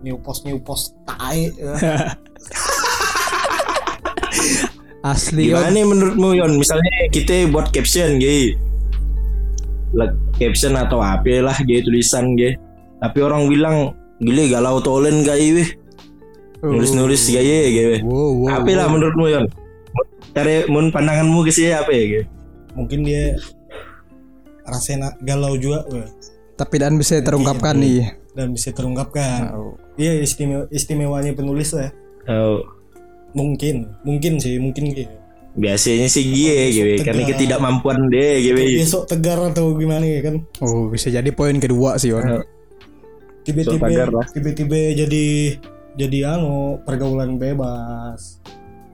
new 0.01 0.17
post 0.21 0.41
new 0.45 0.59
post 0.61 0.85
tai 1.05 1.49
asli. 5.01 5.49
Gimana 5.49 5.73
nih 5.73 5.85
menurutmu 5.89 6.37
Yon? 6.37 6.61
Misalnya 6.61 7.09
kita 7.09 7.49
buat 7.49 7.73
caption. 7.73 8.21
Like, 9.97 10.13
caption 10.37 10.77
atau 10.77 11.01
apa 11.01 11.41
lah 11.41 11.57
gitu 11.65 11.89
tulisan 11.89 12.37
gitu. 12.37 12.61
Tapi 13.01 13.19
orang 13.25 13.49
bilang 13.49 13.97
gile 14.21 14.53
galau 14.53 14.77
tolen 14.85 15.25
kayak 15.25 15.57
weh. 15.57 15.71
Nulis-nulis 16.61 17.23
gaya 17.33 17.61
gitu. 17.73 18.05
wow, 18.05 18.31
wow, 18.45 18.61
Apa 18.61 18.71
lah 18.77 18.87
menurutmu 18.93 19.27
Yon? 19.33 19.45
Cari 20.37 20.69
mun 20.69 20.93
pandanganmu 20.93 21.43
ke 21.43 21.51
sini 21.51 21.73
apa 21.75 21.91
ya 21.91 22.05
gitu? 22.07 22.25
mungkin 22.75 23.03
dia 23.03 23.35
rasanya 24.67 25.19
galau 25.25 25.59
juga 25.59 25.83
weh. 25.91 26.07
tapi 26.55 26.77
dan 26.77 26.95
bisa 27.01 27.19
terungkapkan 27.25 27.75
nih 27.81 28.15
dan 28.37 28.53
bisa 28.55 28.71
terungkapkan 28.71 29.51
iya 29.99 30.21
istimewa 30.21 30.69
istimewanya 30.71 31.33
penulis 31.35 31.75
lah 31.75 31.89
ya. 31.89 31.93
Oh, 32.31 32.63
mungkin 33.35 33.91
mungkin 34.07 34.39
sih 34.39 34.61
mungkin 34.61 34.93
gitu 34.95 35.11
biasanya 35.51 36.07
sih 36.07 36.31
gie 36.31 36.71
gitu. 36.71 37.03
Karena 37.03 37.27
ketidakmampuan 37.27 38.07
deh 38.07 38.39
gitu. 38.39 38.55
besok 38.55 39.11
tegar 39.11 39.41
atau 39.51 39.75
gimana 39.75 40.07
ya 40.07 40.21
kan 40.23 40.47
oh 40.63 40.87
bisa 40.93 41.11
jadi 41.11 41.27
poin 41.35 41.59
kedua 41.59 41.99
sih 41.99 42.15
Yon 42.15 42.45
tiba-tiba 43.43 43.89
tiba-tiba 44.31 44.79
jadi 44.95 45.25
jadi 45.97 46.39
anu 46.39 46.79
pergaulan 46.85 47.41
bebas. 47.41 48.39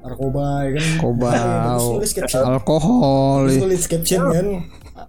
Narkoba 0.06 0.62
ya 0.62 0.70
kan? 0.78 0.86
Narkoba, 0.86 1.30
caption. 2.16 2.42
Alkohol. 2.46 3.40
Terus 3.50 3.58
tulis 3.58 3.82
caption 3.90 4.22
kan? 4.30 4.46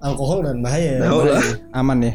Alkohol 0.02 0.40
dan 0.42 0.58
bahaya. 0.66 1.06
Lah. 1.06 1.44
aman 1.78 1.98
ya? 2.02 2.14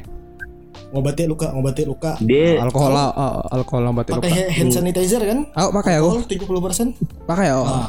Ngobati 0.93 1.25
luka 1.25 1.49
ngobati 1.57 1.83
luka. 1.89 2.21
Dia 2.21 2.61
alkohol 2.61 2.93
ah, 2.93 3.41
alkohol 3.49 3.89
obat 3.89 4.13
luka. 4.13 4.21
pakai 4.21 4.51
hand 4.53 4.75
sanitizer 4.75 5.23
kan? 5.25 5.49
Aku 5.57 5.71
pakai 5.73 6.03
aku, 6.03 6.21
alkohol 6.21 6.59
70 6.61 6.67
persen. 6.69 6.87
Pakai 7.25 7.49
aku. 7.49 7.65
ah 7.65 7.89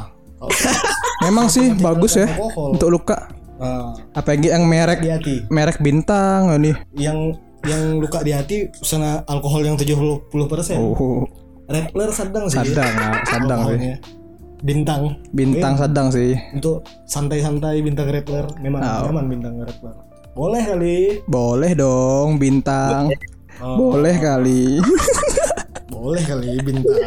Memang 1.23 1.47
sih 1.51 1.71
bagus 1.75 2.15
ya 2.15 2.27
alkohol. 2.31 2.79
untuk 2.79 2.89
luka. 2.93 3.17
Apalagi 4.15 4.51
yang 4.51 4.67
merek 4.67 4.99
di 5.03 5.11
hati. 5.11 5.35
merek 5.51 5.79
bintang 5.83 6.51
nih. 6.59 6.75
yang 6.95 7.35
yang 7.63 7.95
luka 7.95 8.19
di 8.23 8.35
hati 8.35 8.67
sana 8.83 9.23
alkohol 9.27 9.63
yang 9.63 9.75
70 9.79 10.27
persen. 10.51 10.75
Oh, 10.79 11.23
Rappler 11.73 12.09
sedang 12.11 12.45
sih 12.45 12.61
sadang, 12.61 12.93
ah, 12.95 13.17
sadang 13.25 13.61
sih. 13.67 13.77
bintang 14.61 15.01
Bintang 15.31 15.73
sedang 15.75 16.07
sih. 16.07 16.37
untuk 16.53 16.85
santai-santai 17.03 17.81
bintang 17.81 18.07
Rappler 18.07 18.45
memang 18.59 18.79
Oh. 18.79 19.09
nyaman 19.09 19.25
bintang 19.27 19.53
Rappler 19.59 19.95
boleh 20.33 20.61
kali 20.63 20.97
Boleh 21.25 21.71
dong 21.73 22.37
bintang. 22.37 23.09
Oh, 23.57 23.77
Boleh 23.77 24.17
kali. 24.17 24.81
boleh 25.93 26.21
kali 26.21 26.57
bintang 26.59 26.99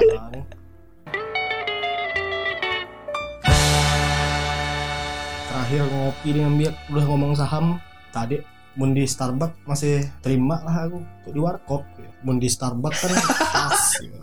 terakhir 5.47 5.83
ngopi 5.89 6.29
dengan 6.31 6.53
biak 6.55 6.75
udah 6.89 7.05
ngomong 7.07 7.33
saham 7.35 7.79
tadi 8.11 8.41
mun 8.77 8.93
di 8.93 9.05
Starbucks 9.05 9.65
masih 9.65 10.05
terima 10.21 10.61
lah 10.63 10.87
aku 10.87 11.01
untuk 11.01 11.33
di 11.33 11.41
warkop 11.41 11.83
mun 12.23 12.37
di 12.37 12.47
Starbucks 12.47 12.99
kan 13.03 13.13
pas 13.55 13.81
gitu. 13.97 14.21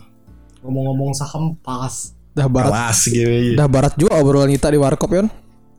Ngomong-ngomong 0.64 1.12
saham 1.12 1.54
pas 1.60 2.16
Dah 2.34 2.50
barat, 2.50 2.72
awas 2.72 3.06
gitu. 3.06 3.54
dah 3.54 3.68
barat 3.70 3.94
juga 3.94 4.18
obrolan 4.18 4.50
kita 4.50 4.66
di 4.66 4.78
warkop 4.80 5.06
Yon. 5.12 5.28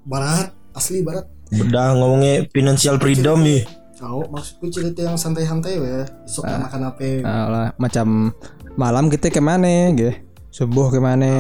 barat 0.06 0.56
asli 0.72 1.04
barat 1.04 1.28
Udah 1.54 1.94
ngomongnya 1.94 2.50
financial 2.50 2.98
freedom 2.98 3.46
nih. 3.46 3.62
Tahu 3.96 4.28
maksudku 4.28 4.66
cerita 4.74 5.06
yang 5.06 5.16
santai-santai 5.16 5.78
ya. 5.78 6.04
Besok 6.26 6.42
makan 6.44 6.82
apa? 6.90 7.10
Nah, 7.22 7.46
lah, 7.48 7.68
macam 7.78 8.34
malam 8.76 9.08
kita 9.08 9.30
ke 9.30 9.40
mana 9.40 9.94
gitu. 9.94 10.12
Subuh 10.50 10.90
ke 10.90 10.98
mana. 10.98 11.32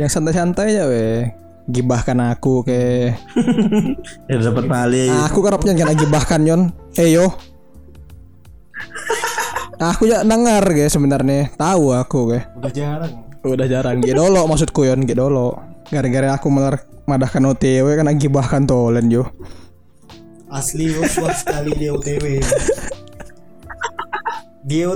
Yang 0.00 0.10
santai-santai 0.10 0.72
aja 0.72 0.88
weh. 0.88 1.30
Gibahkan 1.64 2.16
aku 2.32 2.64
ke 2.64 3.12
Ya 4.32 4.36
dapat 4.40 4.64
pali. 4.66 5.08
Aku 5.30 5.44
kerapnya 5.44 5.76
kena 5.76 5.92
gibahkan 5.92 6.40
yon. 6.42 6.62
Eh 6.96 7.12
yo. 7.12 7.28
Aku 9.84 10.08
ya 10.08 10.24
dengar 10.24 10.64
guys 10.72 10.96
sebenarnya. 10.96 11.52
Tahu 11.60 11.92
aku 11.92 12.32
guys. 12.32 12.48
Udah 12.56 12.72
jarang. 12.72 13.12
Udah 13.44 13.68
jarang 13.68 14.00
gedolo 14.00 14.48
maksudku 14.48 14.88
yon 14.88 15.04
gedolo. 15.04 15.60
Gara-gara 15.92 16.40
aku 16.40 16.48
meler 16.48 16.80
madahkan 17.04 17.44
OTW 17.52 18.00
kan 18.00 18.08
gibahkan 18.16 18.64
tolen 18.64 19.12
yo. 19.12 19.28
Asli 20.48 20.88
wah 20.96 21.36
sekali 21.36 21.76
dia 21.76 21.92
OTW. 21.92 22.40
dia 24.64 24.88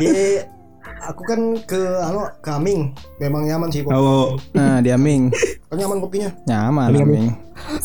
dia 0.00 0.48
aku 1.04 1.20
kan 1.28 1.40
ke 1.68 1.76
anu 2.00 2.24
kaming 2.40 2.96
memang 3.20 3.44
nyaman 3.44 3.68
sih 3.68 3.84
kopi. 3.84 3.92
Oh, 3.92 4.40
Nah, 4.56 4.80
dia 4.80 4.96
Ming. 4.96 5.28
Kan 5.68 5.76
nyaman 5.76 6.00
kopinya. 6.00 6.32
Nyaman 6.48 6.88
Ming. 7.04 7.28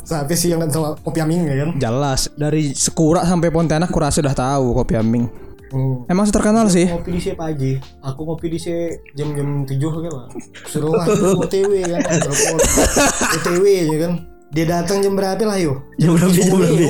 Sampai 0.08 0.40
siang 0.40 0.64
dan 0.64 0.72
sama 0.72 0.96
kopi 1.04 1.20
aming 1.20 1.52
ya 1.52 1.68
kan. 1.68 1.70
Jelas 1.76 2.32
dari 2.40 2.72
Sekura 2.72 3.28
sampai 3.28 3.52
Pontianak 3.52 3.92
kurasa 3.92 4.24
udah 4.24 4.32
tahu 4.32 4.72
kopi 4.80 4.96
Aming. 4.96 5.49
Hmm. 5.70 6.10
Emang 6.10 6.26
terkenal 6.34 6.66
sih. 6.66 6.90
Ngopi 6.90 7.14
di 7.14 7.22
siapa 7.22 7.54
aja? 7.54 7.78
Aku 8.02 8.26
ngopi 8.26 8.50
di 8.50 8.58
si 8.58 8.74
jam-jam 9.14 9.66
tujuh 9.70 9.92
kan 10.06 10.12
lah. 10.14 10.28
Suruh 10.66 10.94
lah 10.98 11.06
OTW 11.38 11.74
kan. 11.86 12.02
OTW 13.38 13.66
ya 13.66 13.98
kan. 14.08 14.14
Dia 14.50 14.66
datang 14.66 15.06
jam 15.06 15.14
berapa 15.14 15.44
lah 15.46 15.62
yuk? 15.62 15.78
Jam 16.02 16.18
berapa 16.18 16.34
jam 16.34 16.58
berapa? 16.58 16.90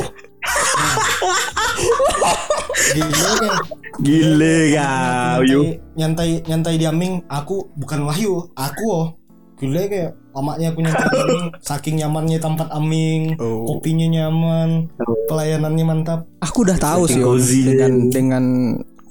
Gila 2.96 3.32
kan. 3.36 3.54
Gile 4.00 4.58
kau 4.80 5.42
yuk. 5.44 5.66
Nyantai 6.00 6.40
nyantai 6.48 6.80
di 6.80 6.88
Aming. 6.88 7.28
Aku 7.28 7.68
bukan 7.76 8.08
Wahyu. 8.08 8.48
Aku 8.56 8.86
oh. 8.88 9.19
Gila 9.60 9.92
kayak 9.92 10.12
lamanya 10.32 10.72
aku 10.72 10.80
di 10.80 10.88
Aming. 10.88 11.44
Saking 11.68 11.96
nyamannya 12.00 12.40
tempat 12.40 12.68
Aming. 12.72 13.36
Oh. 13.44 13.68
Kopinya 13.76 14.08
nyaman. 14.08 14.88
Pelayanannya 15.28 15.84
mantap. 15.84 16.20
Aku 16.40 16.64
udah 16.64 16.80
tahu 16.80 17.12
sih 17.12 17.20
dengan 17.68 18.08
dengan 18.08 18.44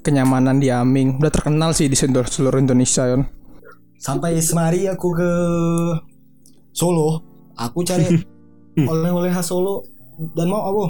kenyamanan 0.01 0.57
di 0.57 0.73
Aming. 0.73 1.21
Udah 1.21 1.29
terkenal 1.29 1.77
sih 1.77 1.93
di 1.93 1.97
seluruh, 2.01 2.25
seluruh 2.25 2.57
Indonesia 2.57 3.05
Yon. 3.05 3.29
Sampai 4.01 4.41
semari 4.41 4.89
aku 4.89 5.13
ke 5.13 5.31
Solo. 6.73 7.21
Aku 7.53 7.85
cari 7.85 8.09
oleh-oleh 8.91 9.29
khas 9.29 9.53
Solo 9.53 9.85
dan 10.33 10.49
mau 10.49 10.65
apa? 10.65 10.85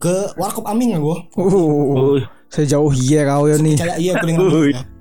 Ke 0.00 0.32
Warkop 0.40 0.64
Aming 0.64 0.96
aku. 0.96 1.20
Uh, 1.36 2.16
Oh, 2.16 2.16
sejauh 2.48 2.96
iya 2.96 3.28
kau 3.28 3.44
ya 3.44 3.60
nih. 3.60 3.76
Kayak 3.76 3.98
iya 4.00 4.12
aku 4.16 4.24
dengan. 4.24 4.48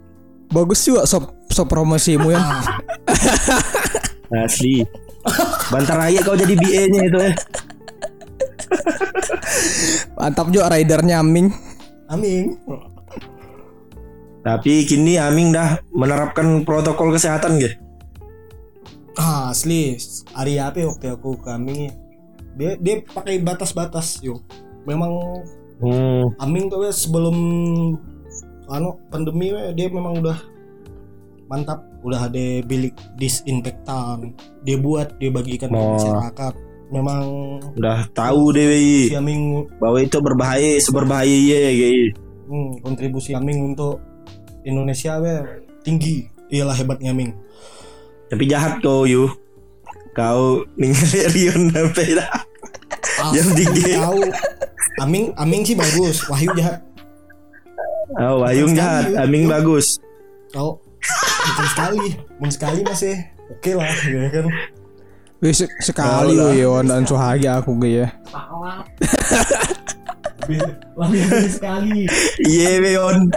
Bagus 0.49 0.81
juga 0.81 1.05
sop 1.05 1.45
sop 1.49 1.69
promosimu 1.69 2.33
ya. 2.33 2.41
asli. 4.45 4.85
Bantar 5.69 6.07
raya 6.07 6.21
kau 6.25 6.37
jadi 6.37 6.53
BA-nya 6.57 7.01
itu 7.05 7.19
eh. 7.21 7.35
Mantap 10.17 10.49
juga 10.49 10.73
ridernya 10.73 11.21
Aming. 11.21 11.53
Aming. 12.09 12.57
Tapi 14.41 14.85
kini 14.89 15.21
Aming 15.21 15.53
dah 15.53 15.77
menerapkan 15.93 16.65
protokol 16.65 17.13
kesehatan 17.13 17.61
gitu. 17.61 17.75
Ah, 19.19 19.51
asli. 19.51 19.99
Hari 20.33 20.57
apa 20.57 20.85
waktu 20.87 21.13
aku 21.13 21.37
ke 21.41 21.49
Aming 21.51 21.89
ya? 21.89 21.93
Dia 22.57 22.71
dia 22.79 22.95
pakai 23.05 23.37
batas-batas 23.43 24.23
yo. 24.23 24.41
Memang 24.87 25.13
Hmm. 25.79 26.35
Aming 26.43 26.67
tuh 26.67 26.83
sebelum 26.91 27.35
anu 28.69 28.97
pandemi 29.09 29.51
weh, 29.51 29.73
dia 29.73 29.89
memang 29.89 30.21
udah 30.21 30.37
mantap. 31.49 31.81
Udah 31.99 32.31
ada 32.31 32.45
bilik 32.63 32.95
disinfektan 33.19 34.31
dia 34.63 34.79
buat 34.79 35.19
dia 35.19 35.27
bagikan 35.27 35.67
ke 35.67 35.75
Oh. 35.75 35.99
masyarakat. 35.99 36.53
Memang 36.89 37.23
Udah 37.77 38.07
tahu 38.15 38.49
deh 38.49 38.65
si 38.65 39.13
wei, 39.13 39.19
Aming 39.19 39.67
bahwa 39.77 40.01
itu 40.01 40.17
berbahaya, 40.17 40.79
seberbahaya 40.81 41.69
ya 41.69 41.89
hmm, 42.49 42.81
kontribusi 42.81 43.37
Aming 43.37 43.75
untuk 43.75 44.01
Indonesia 44.65 45.19
weh, 45.21 45.43
tinggi. 45.85 46.25
Iyalah 46.49 46.73
hebatnya 46.73 47.13
Aming 47.13 47.29
Tapi 48.25 48.43
jahat 48.49 48.81
kau 48.81 49.05
yuk. 49.05 49.37
Kau 50.17 50.65
ninggalin 50.73 51.29
Rion 51.35 51.61
sampai 51.69 52.17
dah. 52.17 52.31
Jam 53.37 53.47
tiga. 53.53 54.09
tahu. 54.09 54.21
Aming 54.97 55.29
Aming 55.37 55.61
sih 55.61 55.77
bagus. 55.77 56.25
Wahyu 56.25 56.49
jahat 56.57 56.81
Oh, 58.11 58.41
Wayung 58.41 58.73
jahat, 58.73 59.13
Aming 59.15 59.45
bagus. 59.45 60.01
tahu 60.49 60.81
bukan 61.45 61.67
sekali. 61.69 62.05
Bukan 62.37 62.51
sekali 62.51 62.79
masih 62.81 63.15
oke 63.47 63.71
lah 63.73 63.85
ya 64.01 64.27
kan. 64.31 64.45
Wih, 65.39 65.53
se- 65.53 65.71
sekali 65.79 66.35
Oh, 66.35 66.51
Yon. 66.51 66.89
Dan 66.89 67.05
suhagi 67.05 67.45
aku 67.45 67.77
gue 67.77 68.03
ya. 68.03 68.07
lebih 70.97 71.45
sekali. 71.47 72.09
Iya 72.41 72.81
Weon 72.81 73.29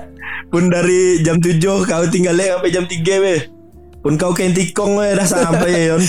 Pun 0.48 0.68
dari 0.68 1.20
jam 1.20 1.36
7 1.36 1.60
kau 1.60 2.04
tinggalnya 2.08 2.56
sampai 2.56 2.72
jam 2.72 2.84
3 2.84 2.96
we 3.20 3.36
Pun 4.00 4.16
kau 4.16 4.32
kain 4.32 4.50
tikong 4.50 4.96
we 4.96 5.12
dah 5.12 5.24
sampai 5.24 5.92
Yon. 5.92 6.02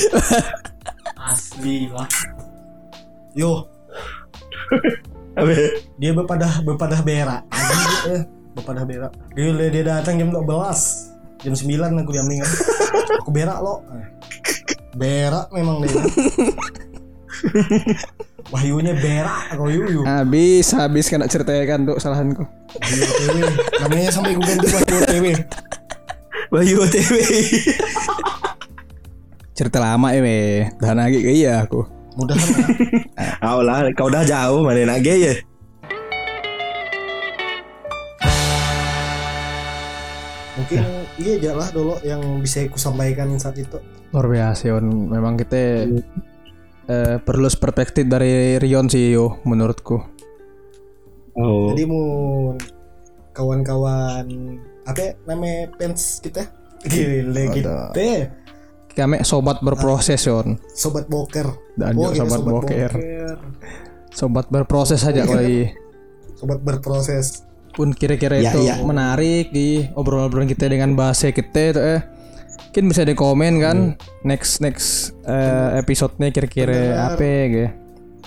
Asli 1.19 1.87
lah. 1.87 2.07
Yo. 3.33 3.67
Abe. 5.33 5.81
dia 5.95 6.11
berpadah 6.11 6.61
berpadah 6.61 7.01
berak 7.01 7.41
Eh 8.53 8.61
berpadah 8.61 8.85
berak. 8.85 9.11
Gila 9.33 9.65
dia 9.67 9.81
datang 9.83 10.21
jam 10.21 10.29
12 10.29 10.45
jam 11.41 11.53
9 11.57 11.65
aku 11.99 12.11
diambil 12.13 12.37
kan. 12.39 12.51
Aku 13.23 13.29
berak 13.31 13.57
lo 13.59 13.81
Eh, 13.89 14.05
berak 14.93 15.49
memang 15.49 15.81
dia. 15.81 15.91
Wahyunya 18.51 18.93
berak 18.93 19.55
aku 19.55 19.71
yuyu 19.71 20.01
Habis, 20.03 20.75
habis 20.75 21.07
kena 21.07 21.25
ceritakan 21.25 21.87
tuh 21.87 21.95
kesalahanku. 21.97 22.43
Wahyu 22.77 23.01
OTW 23.01 23.37
namanya 23.81 24.09
sampai 24.11 24.35
gue 24.35 24.45
ganti 24.45 24.67
Wahyu 24.69 24.95
OTW 24.99 25.25
Wahyu 26.51 26.75
OTW 26.83 27.13
Cerita 29.53 29.77
lama 29.77 30.09
ya, 30.09 30.21
weh. 30.21 30.65
Dan 30.77 30.97
lagi 30.97 31.21
ke 31.21 31.29
iya 31.29 31.61
aku. 31.61 31.85
mudahan 32.13 32.45
lah. 32.45 32.69
Kau 33.41 33.59
lah 33.63 33.77
kau 33.97 34.09
dah 34.09 34.21
jauh 34.21 34.61
mana 34.61 34.85
nak 34.85 35.01
gaya 35.01 35.33
mungkin 40.53 40.81
iya 41.17 41.31
aja 41.41 41.51
lah 41.57 41.69
dulu 41.73 41.97
yang 42.05 42.21
bisa 42.39 42.61
aku 42.65 42.77
sampaikan 42.77 43.33
saat 43.37 43.57
itu 43.57 43.77
Luar 44.13 44.29
biasa 44.29 44.69
Yon. 44.69 45.09
Memang 45.09 45.33
kita 45.33 45.89
eh, 46.85 47.15
perlu 47.17 47.49
perspektif 47.49 48.05
dari 48.05 48.61
Rion 48.61 48.85
sih 48.85 49.17
yo 49.17 49.41
menurutku. 49.41 49.97
Oh 51.33 51.73
jadi 51.73 51.89
mau 51.89 52.53
kawan-kawan 53.33 54.29
apa 54.85 54.99
ya, 55.01 55.11
namanya 55.25 55.73
fans 55.81 56.21
kita 56.21 56.45
gila 56.93 57.41
Ada. 57.49 57.53
kita 57.57 57.73
Kami 58.93 59.25
sobat 59.25 59.57
berproses 59.65 60.21
Yon. 60.21 60.61
sobat 60.77 61.09
boker 61.09 61.49
Dan 61.73 61.97
Oh, 61.97 62.13
iya, 62.13 62.21
sobat, 62.29 62.41
boker. 62.45 62.91
Sobat 64.13 64.45
berproses 64.53 65.01
aja 65.01 65.25
kalau 65.29 65.41
i. 65.41 65.73
sobat 66.37 66.61
berproses 66.61 67.41
pun 67.73 67.91
kira-kira 67.91 68.37
Ya, 68.37 68.53
itu 68.53 68.63
ya. 68.63 68.77
menarik 68.79 69.49
di 69.49 69.89
obrolan-obrolan 69.91 70.45
kita 70.45 70.69
dengan 70.69 70.93
bahasa 70.93 71.29
kita 71.29 71.61
itu 71.73 71.81
eh. 71.81 72.01
Mungkin 72.69 72.89
bisa 72.89 73.01
di 73.03 73.13
komen 73.13 73.53
kan 73.59 73.77
next 74.21 74.57
next 74.57 75.13
eh, 75.25 75.77
episode-nya 75.77 76.29
kira-kira 76.29 77.09
apa 77.09 77.21
gitu 77.49 77.69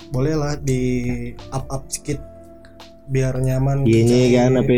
boleh 0.07 0.39
lah 0.39 0.55
di 0.55 0.79
up 1.51 1.67
up 1.67 1.83
sedikit 1.87 2.23
biar 3.07 3.35
nyaman 3.35 3.83
Gini 3.83 4.31
kita 4.31 4.47
kan 4.47 4.51
apa 4.55 4.75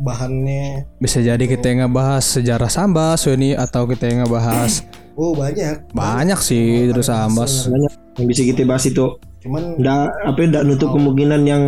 bahannya. 0.00 0.86
Bisa 0.96 1.20
jadi 1.20 1.44
kita 1.44 1.66
ngebahas 1.76 2.24
sejarah 2.24 2.70
sambas 2.70 3.26
ini 3.26 3.54
atau 3.54 3.84
kita 3.84 4.06
ngebahas 4.08 4.82
oh 5.20 5.34
banyak. 5.34 5.90
Banyak 5.92 6.40
sih 6.40 6.90
terus 6.90 7.06
sambas. 7.06 7.68
Banyak 7.68 7.92
yang 8.18 8.26
bisa 8.26 8.42
kita 8.42 8.62
bahas 8.64 8.84
itu. 8.86 9.18
Cuman 9.44 9.76
Nggak 9.76 10.02
apa 10.24 10.40
nggak 10.40 10.64
nutup 10.64 10.88
kemungkinan 10.94 11.42
yang 11.44 11.62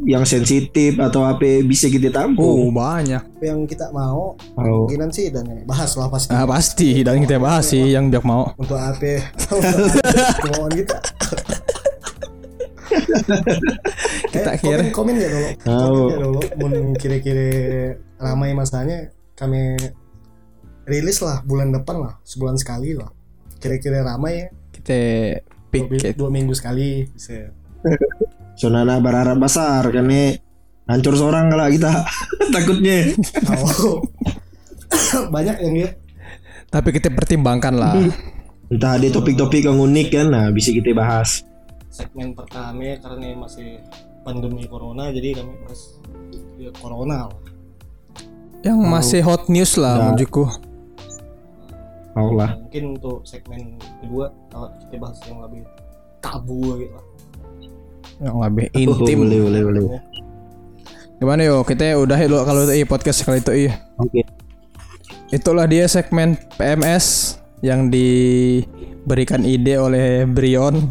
yang 0.00 0.22
sensitif 0.22 0.94
atau 0.96 1.22
apa 1.22 1.42
bisa 1.60 1.86
kita 1.86 2.08
oh 2.08 2.14
tampung 2.14 2.70
banyak 2.70 3.20
yang 3.38 3.64
kita 3.64 3.90
mau 3.90 4.38
Oh. 4.54 4.86
kemungkinan 4.86 5.10
sih 5.10 5.28
dan 5.28 5.44
bahas 5.64 5.92
lah 5.94 6.06
pasti. 6.06 6.30
Ah 6.30 6.44
pasti. 6.44 7.02
Dan 7.02 7.18
kita 7.18 7.36
bahas 7.36 7.66
sih 7.66 7.90
yang 7.90 8.06
biak 8.06 8.22
mau. 8.22 8.54
Untuk 8.54 8.76
apa? 8.76 9.18
Kemauan 10.42 10.72
kita. 10.72 10.96
Kita 14.30 14.50
Eh, 14.52 14.58
kira- 14.58 14.90
komen, 14.90 14.90
komen 14.90 15.14
ya 15.16 15.28
dulu 15.28 15.46
Oh. 15.64 15.78
komen 15.78 16.10
ya 16.10 16.18
dulu 16.18 16.40
mun 16.56 16.72
kira-kira 16.94 17.46
ramai 18.16 18.50
masanya 18.52 18.98
kami 19.34 19.78
rilis 20.84 21.18
lah 21.20 21.42
bulan 21.44 21.70
depan 21.70 21.96
lah 22.00 22.14
sebulan 22.24 22.56
sekali 22.56 22.94
lah. 22.94 23.10
Kira-kira 23.58 24.02
ramai 24.02 24.32
ya. 24.36 24.46
Kita 24.72 24.98
pick 25.68 25.86
dua 26.14 26.28
minggu 26.28 26.50
sekali 26.52 27.06
bisa 27.08 27.50
Sonana 28.60 29.00
berharap 29.00 29.40
besar 29.40 29.88
karena 29.88 30.36
hancur 30.84 31.16
seorang 31.16 31.48
kalau 31.48 31.64
kita. 31.72 32.04
Takutnya. 32.54 33.16
Oh. 33.48 34.04
banyak 35.34 35.56
yang 35.64 35.74
dia 35.80 35.90
tapi 36.70 36.94
kita 36.94 37.10
pertimbangkan 37.10 37.74
lah. 37.74 37.98
Entah 38.70 38.94
ada 38.94 39.08
topik-topik 39.10 39.66
yang 39.66 39.82
unik 39.82 40.08
kan 40.14 40.26
nah 40.30 40.46
bisa 40.54 40.70
kita 40.70 40.94
bahas. 40.94 41.42
Segmen 41.90 42.30
pertama 42.38 42.94
karena 43.02 43.34
masih 43.34 43.82
pandemi 44.22 44.62
corona 44.70 45.10
jadi 45.10 45.42
kami 45.42 45.58
bahas 45.66 45.98
ya, 46.54 46.70
corona 46.78 47.26
lah. 47.26 47.42
yang 48.60 48.78
masih 48.78 49.24
hot 49.24 49.50
news 49.50 49.74
lah 49.74 49.98
Nah. 49.98 50.04
menurutku. 50.14 50.46
Mau 52.14 52.30
lah. 52.38 52.54
Mungkin 52.54 52.94
untuk 52.94 53.26
segmen 53.26 53.74
kedua 53.98 54.30
kalau 54.54 54.70
kita 54.86 54.96
bahas 55.02 55.18
yang 55.26 55.42
lebih 55.42 55.62
tabu 56.22 56.78
gitu 56.78 56.94
lah 56.94 57.04
yang 58.20 58.36
lebih 58.38 58.68
Oh, 58.76 59.00
intim 59.00 59.24
boleh 59.24 59.40
boleh 59.40 59.62
boleh 59.64 59.82
Gimana 61.20 61.44
yo? 61.44 61.60
Kita 61.68 62.00
udah 62.00 62.16
lo 62.32 62.48
kalau 62.48 62.64
itu 62.64 62.80
iya, 62.80 62.86
podcast 62.88 63.28
kali 63.28 63.44
itu 63.44 63.68
iya. 63.68 63.76
oke 64.00 64.24
Itulah 65.30 65.68
dia 65.68 65.86
segmen 65.86 66.34
PMS 66.56 67.38
yang 67.60 67.92
diberikan 67.92 69.44
ide 69.46 69.78
oleh 69.78 70.26
Brion 70.26 70.90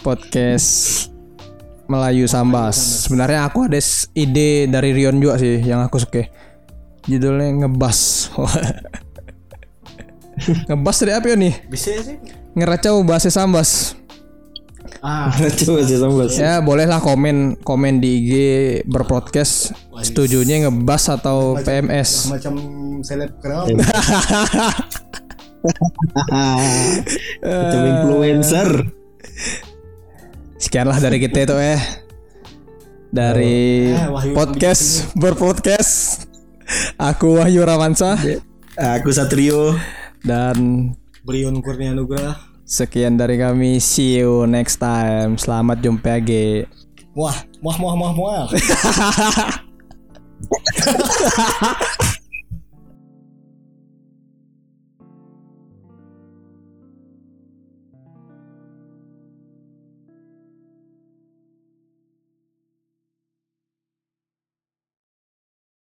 podcast 0.00 1.12
Melayu 1.92 2.24
Sambas. 2.24 3.04
Sebenarnya 3.04 3.44
aku 3.44 3.68
ada 3.68 3.76
ide 4.16 4.64
dari 4.64 4.96
Rion 4.96 5.20
juga 5.20 5.36
sih 5.36 5.60
yang 5.60 5.84
aku 5.84 6.00
suka. 6.00 6.24
Judulnya 7.04 7.66
ngebas. 7.66 8.32
ngebas 10.72 10.96
dari 11.04 11.12
apa 11.12 11.26
ya 11.28 11.36
nih? 11.36 11.54
Bisa 11.68 11.92
sih. 12.00 12.16
Ngeracau 12.56 13.04
bahasa 13.04 13.28
Sambas. 13.28 13.92
Ah, 15.02 15.34
Coba 15.58 15.82
sih 15.82 15.98
sambas. 15.98 16.38
Ya 16.38 16.62
bolehlah 16.62 17.02
komen 17.02 17.58
komen 17.58 17.98
di 17.98 18.22
IG 18.22 18.32
berpodcast 18.86 19.74
setujunya 19.98 20.62
ngebas 20.62 21.10
atau 21.10 21.58
PMS. 21.58 22.30
macam 22.30 22.54
selebgram. 23.02 23.66
Macam 27.44 27.82
influencer. 27.84 28.68
Sekianlah 30.56 30.98
dari 30.98 31.18
kita 31.18 31.44
itu 31.44 31.56
eh 31.56 31.82
dari 33.10 33.90
Eh, 33.90 34.06
Wahyu 34.08 34.32
podcast 34.32 35.10
berpodcast. 35.14 36.26
Aku 36.96 37.36
Wahyu 37.36 37.62
Ramansa 37.62 38.16
Aku 38.72 39.10
Satrio. 39.10 39.76
dan 40.22 40.90
Brion 41.22 41.58
Kurnia 41.58 41.92
Nugrah. 41.92 42.51
Sekian 42.72 43.20
dari 43.20 43.36
kami. 43.36 43.76
See 43.76 44.16
you 44.16 44.48
next 44.48 44.80
time. 44.80 45.36
Selamat 45.36 45.84
jumpa 45.84 46.16
lagi. 46.16 46.64
Wah, 47.12 47.36
muah 47.60 47.76
muah 47.76 47.94
muah 48.00 48.12
muah. 48.16 48.48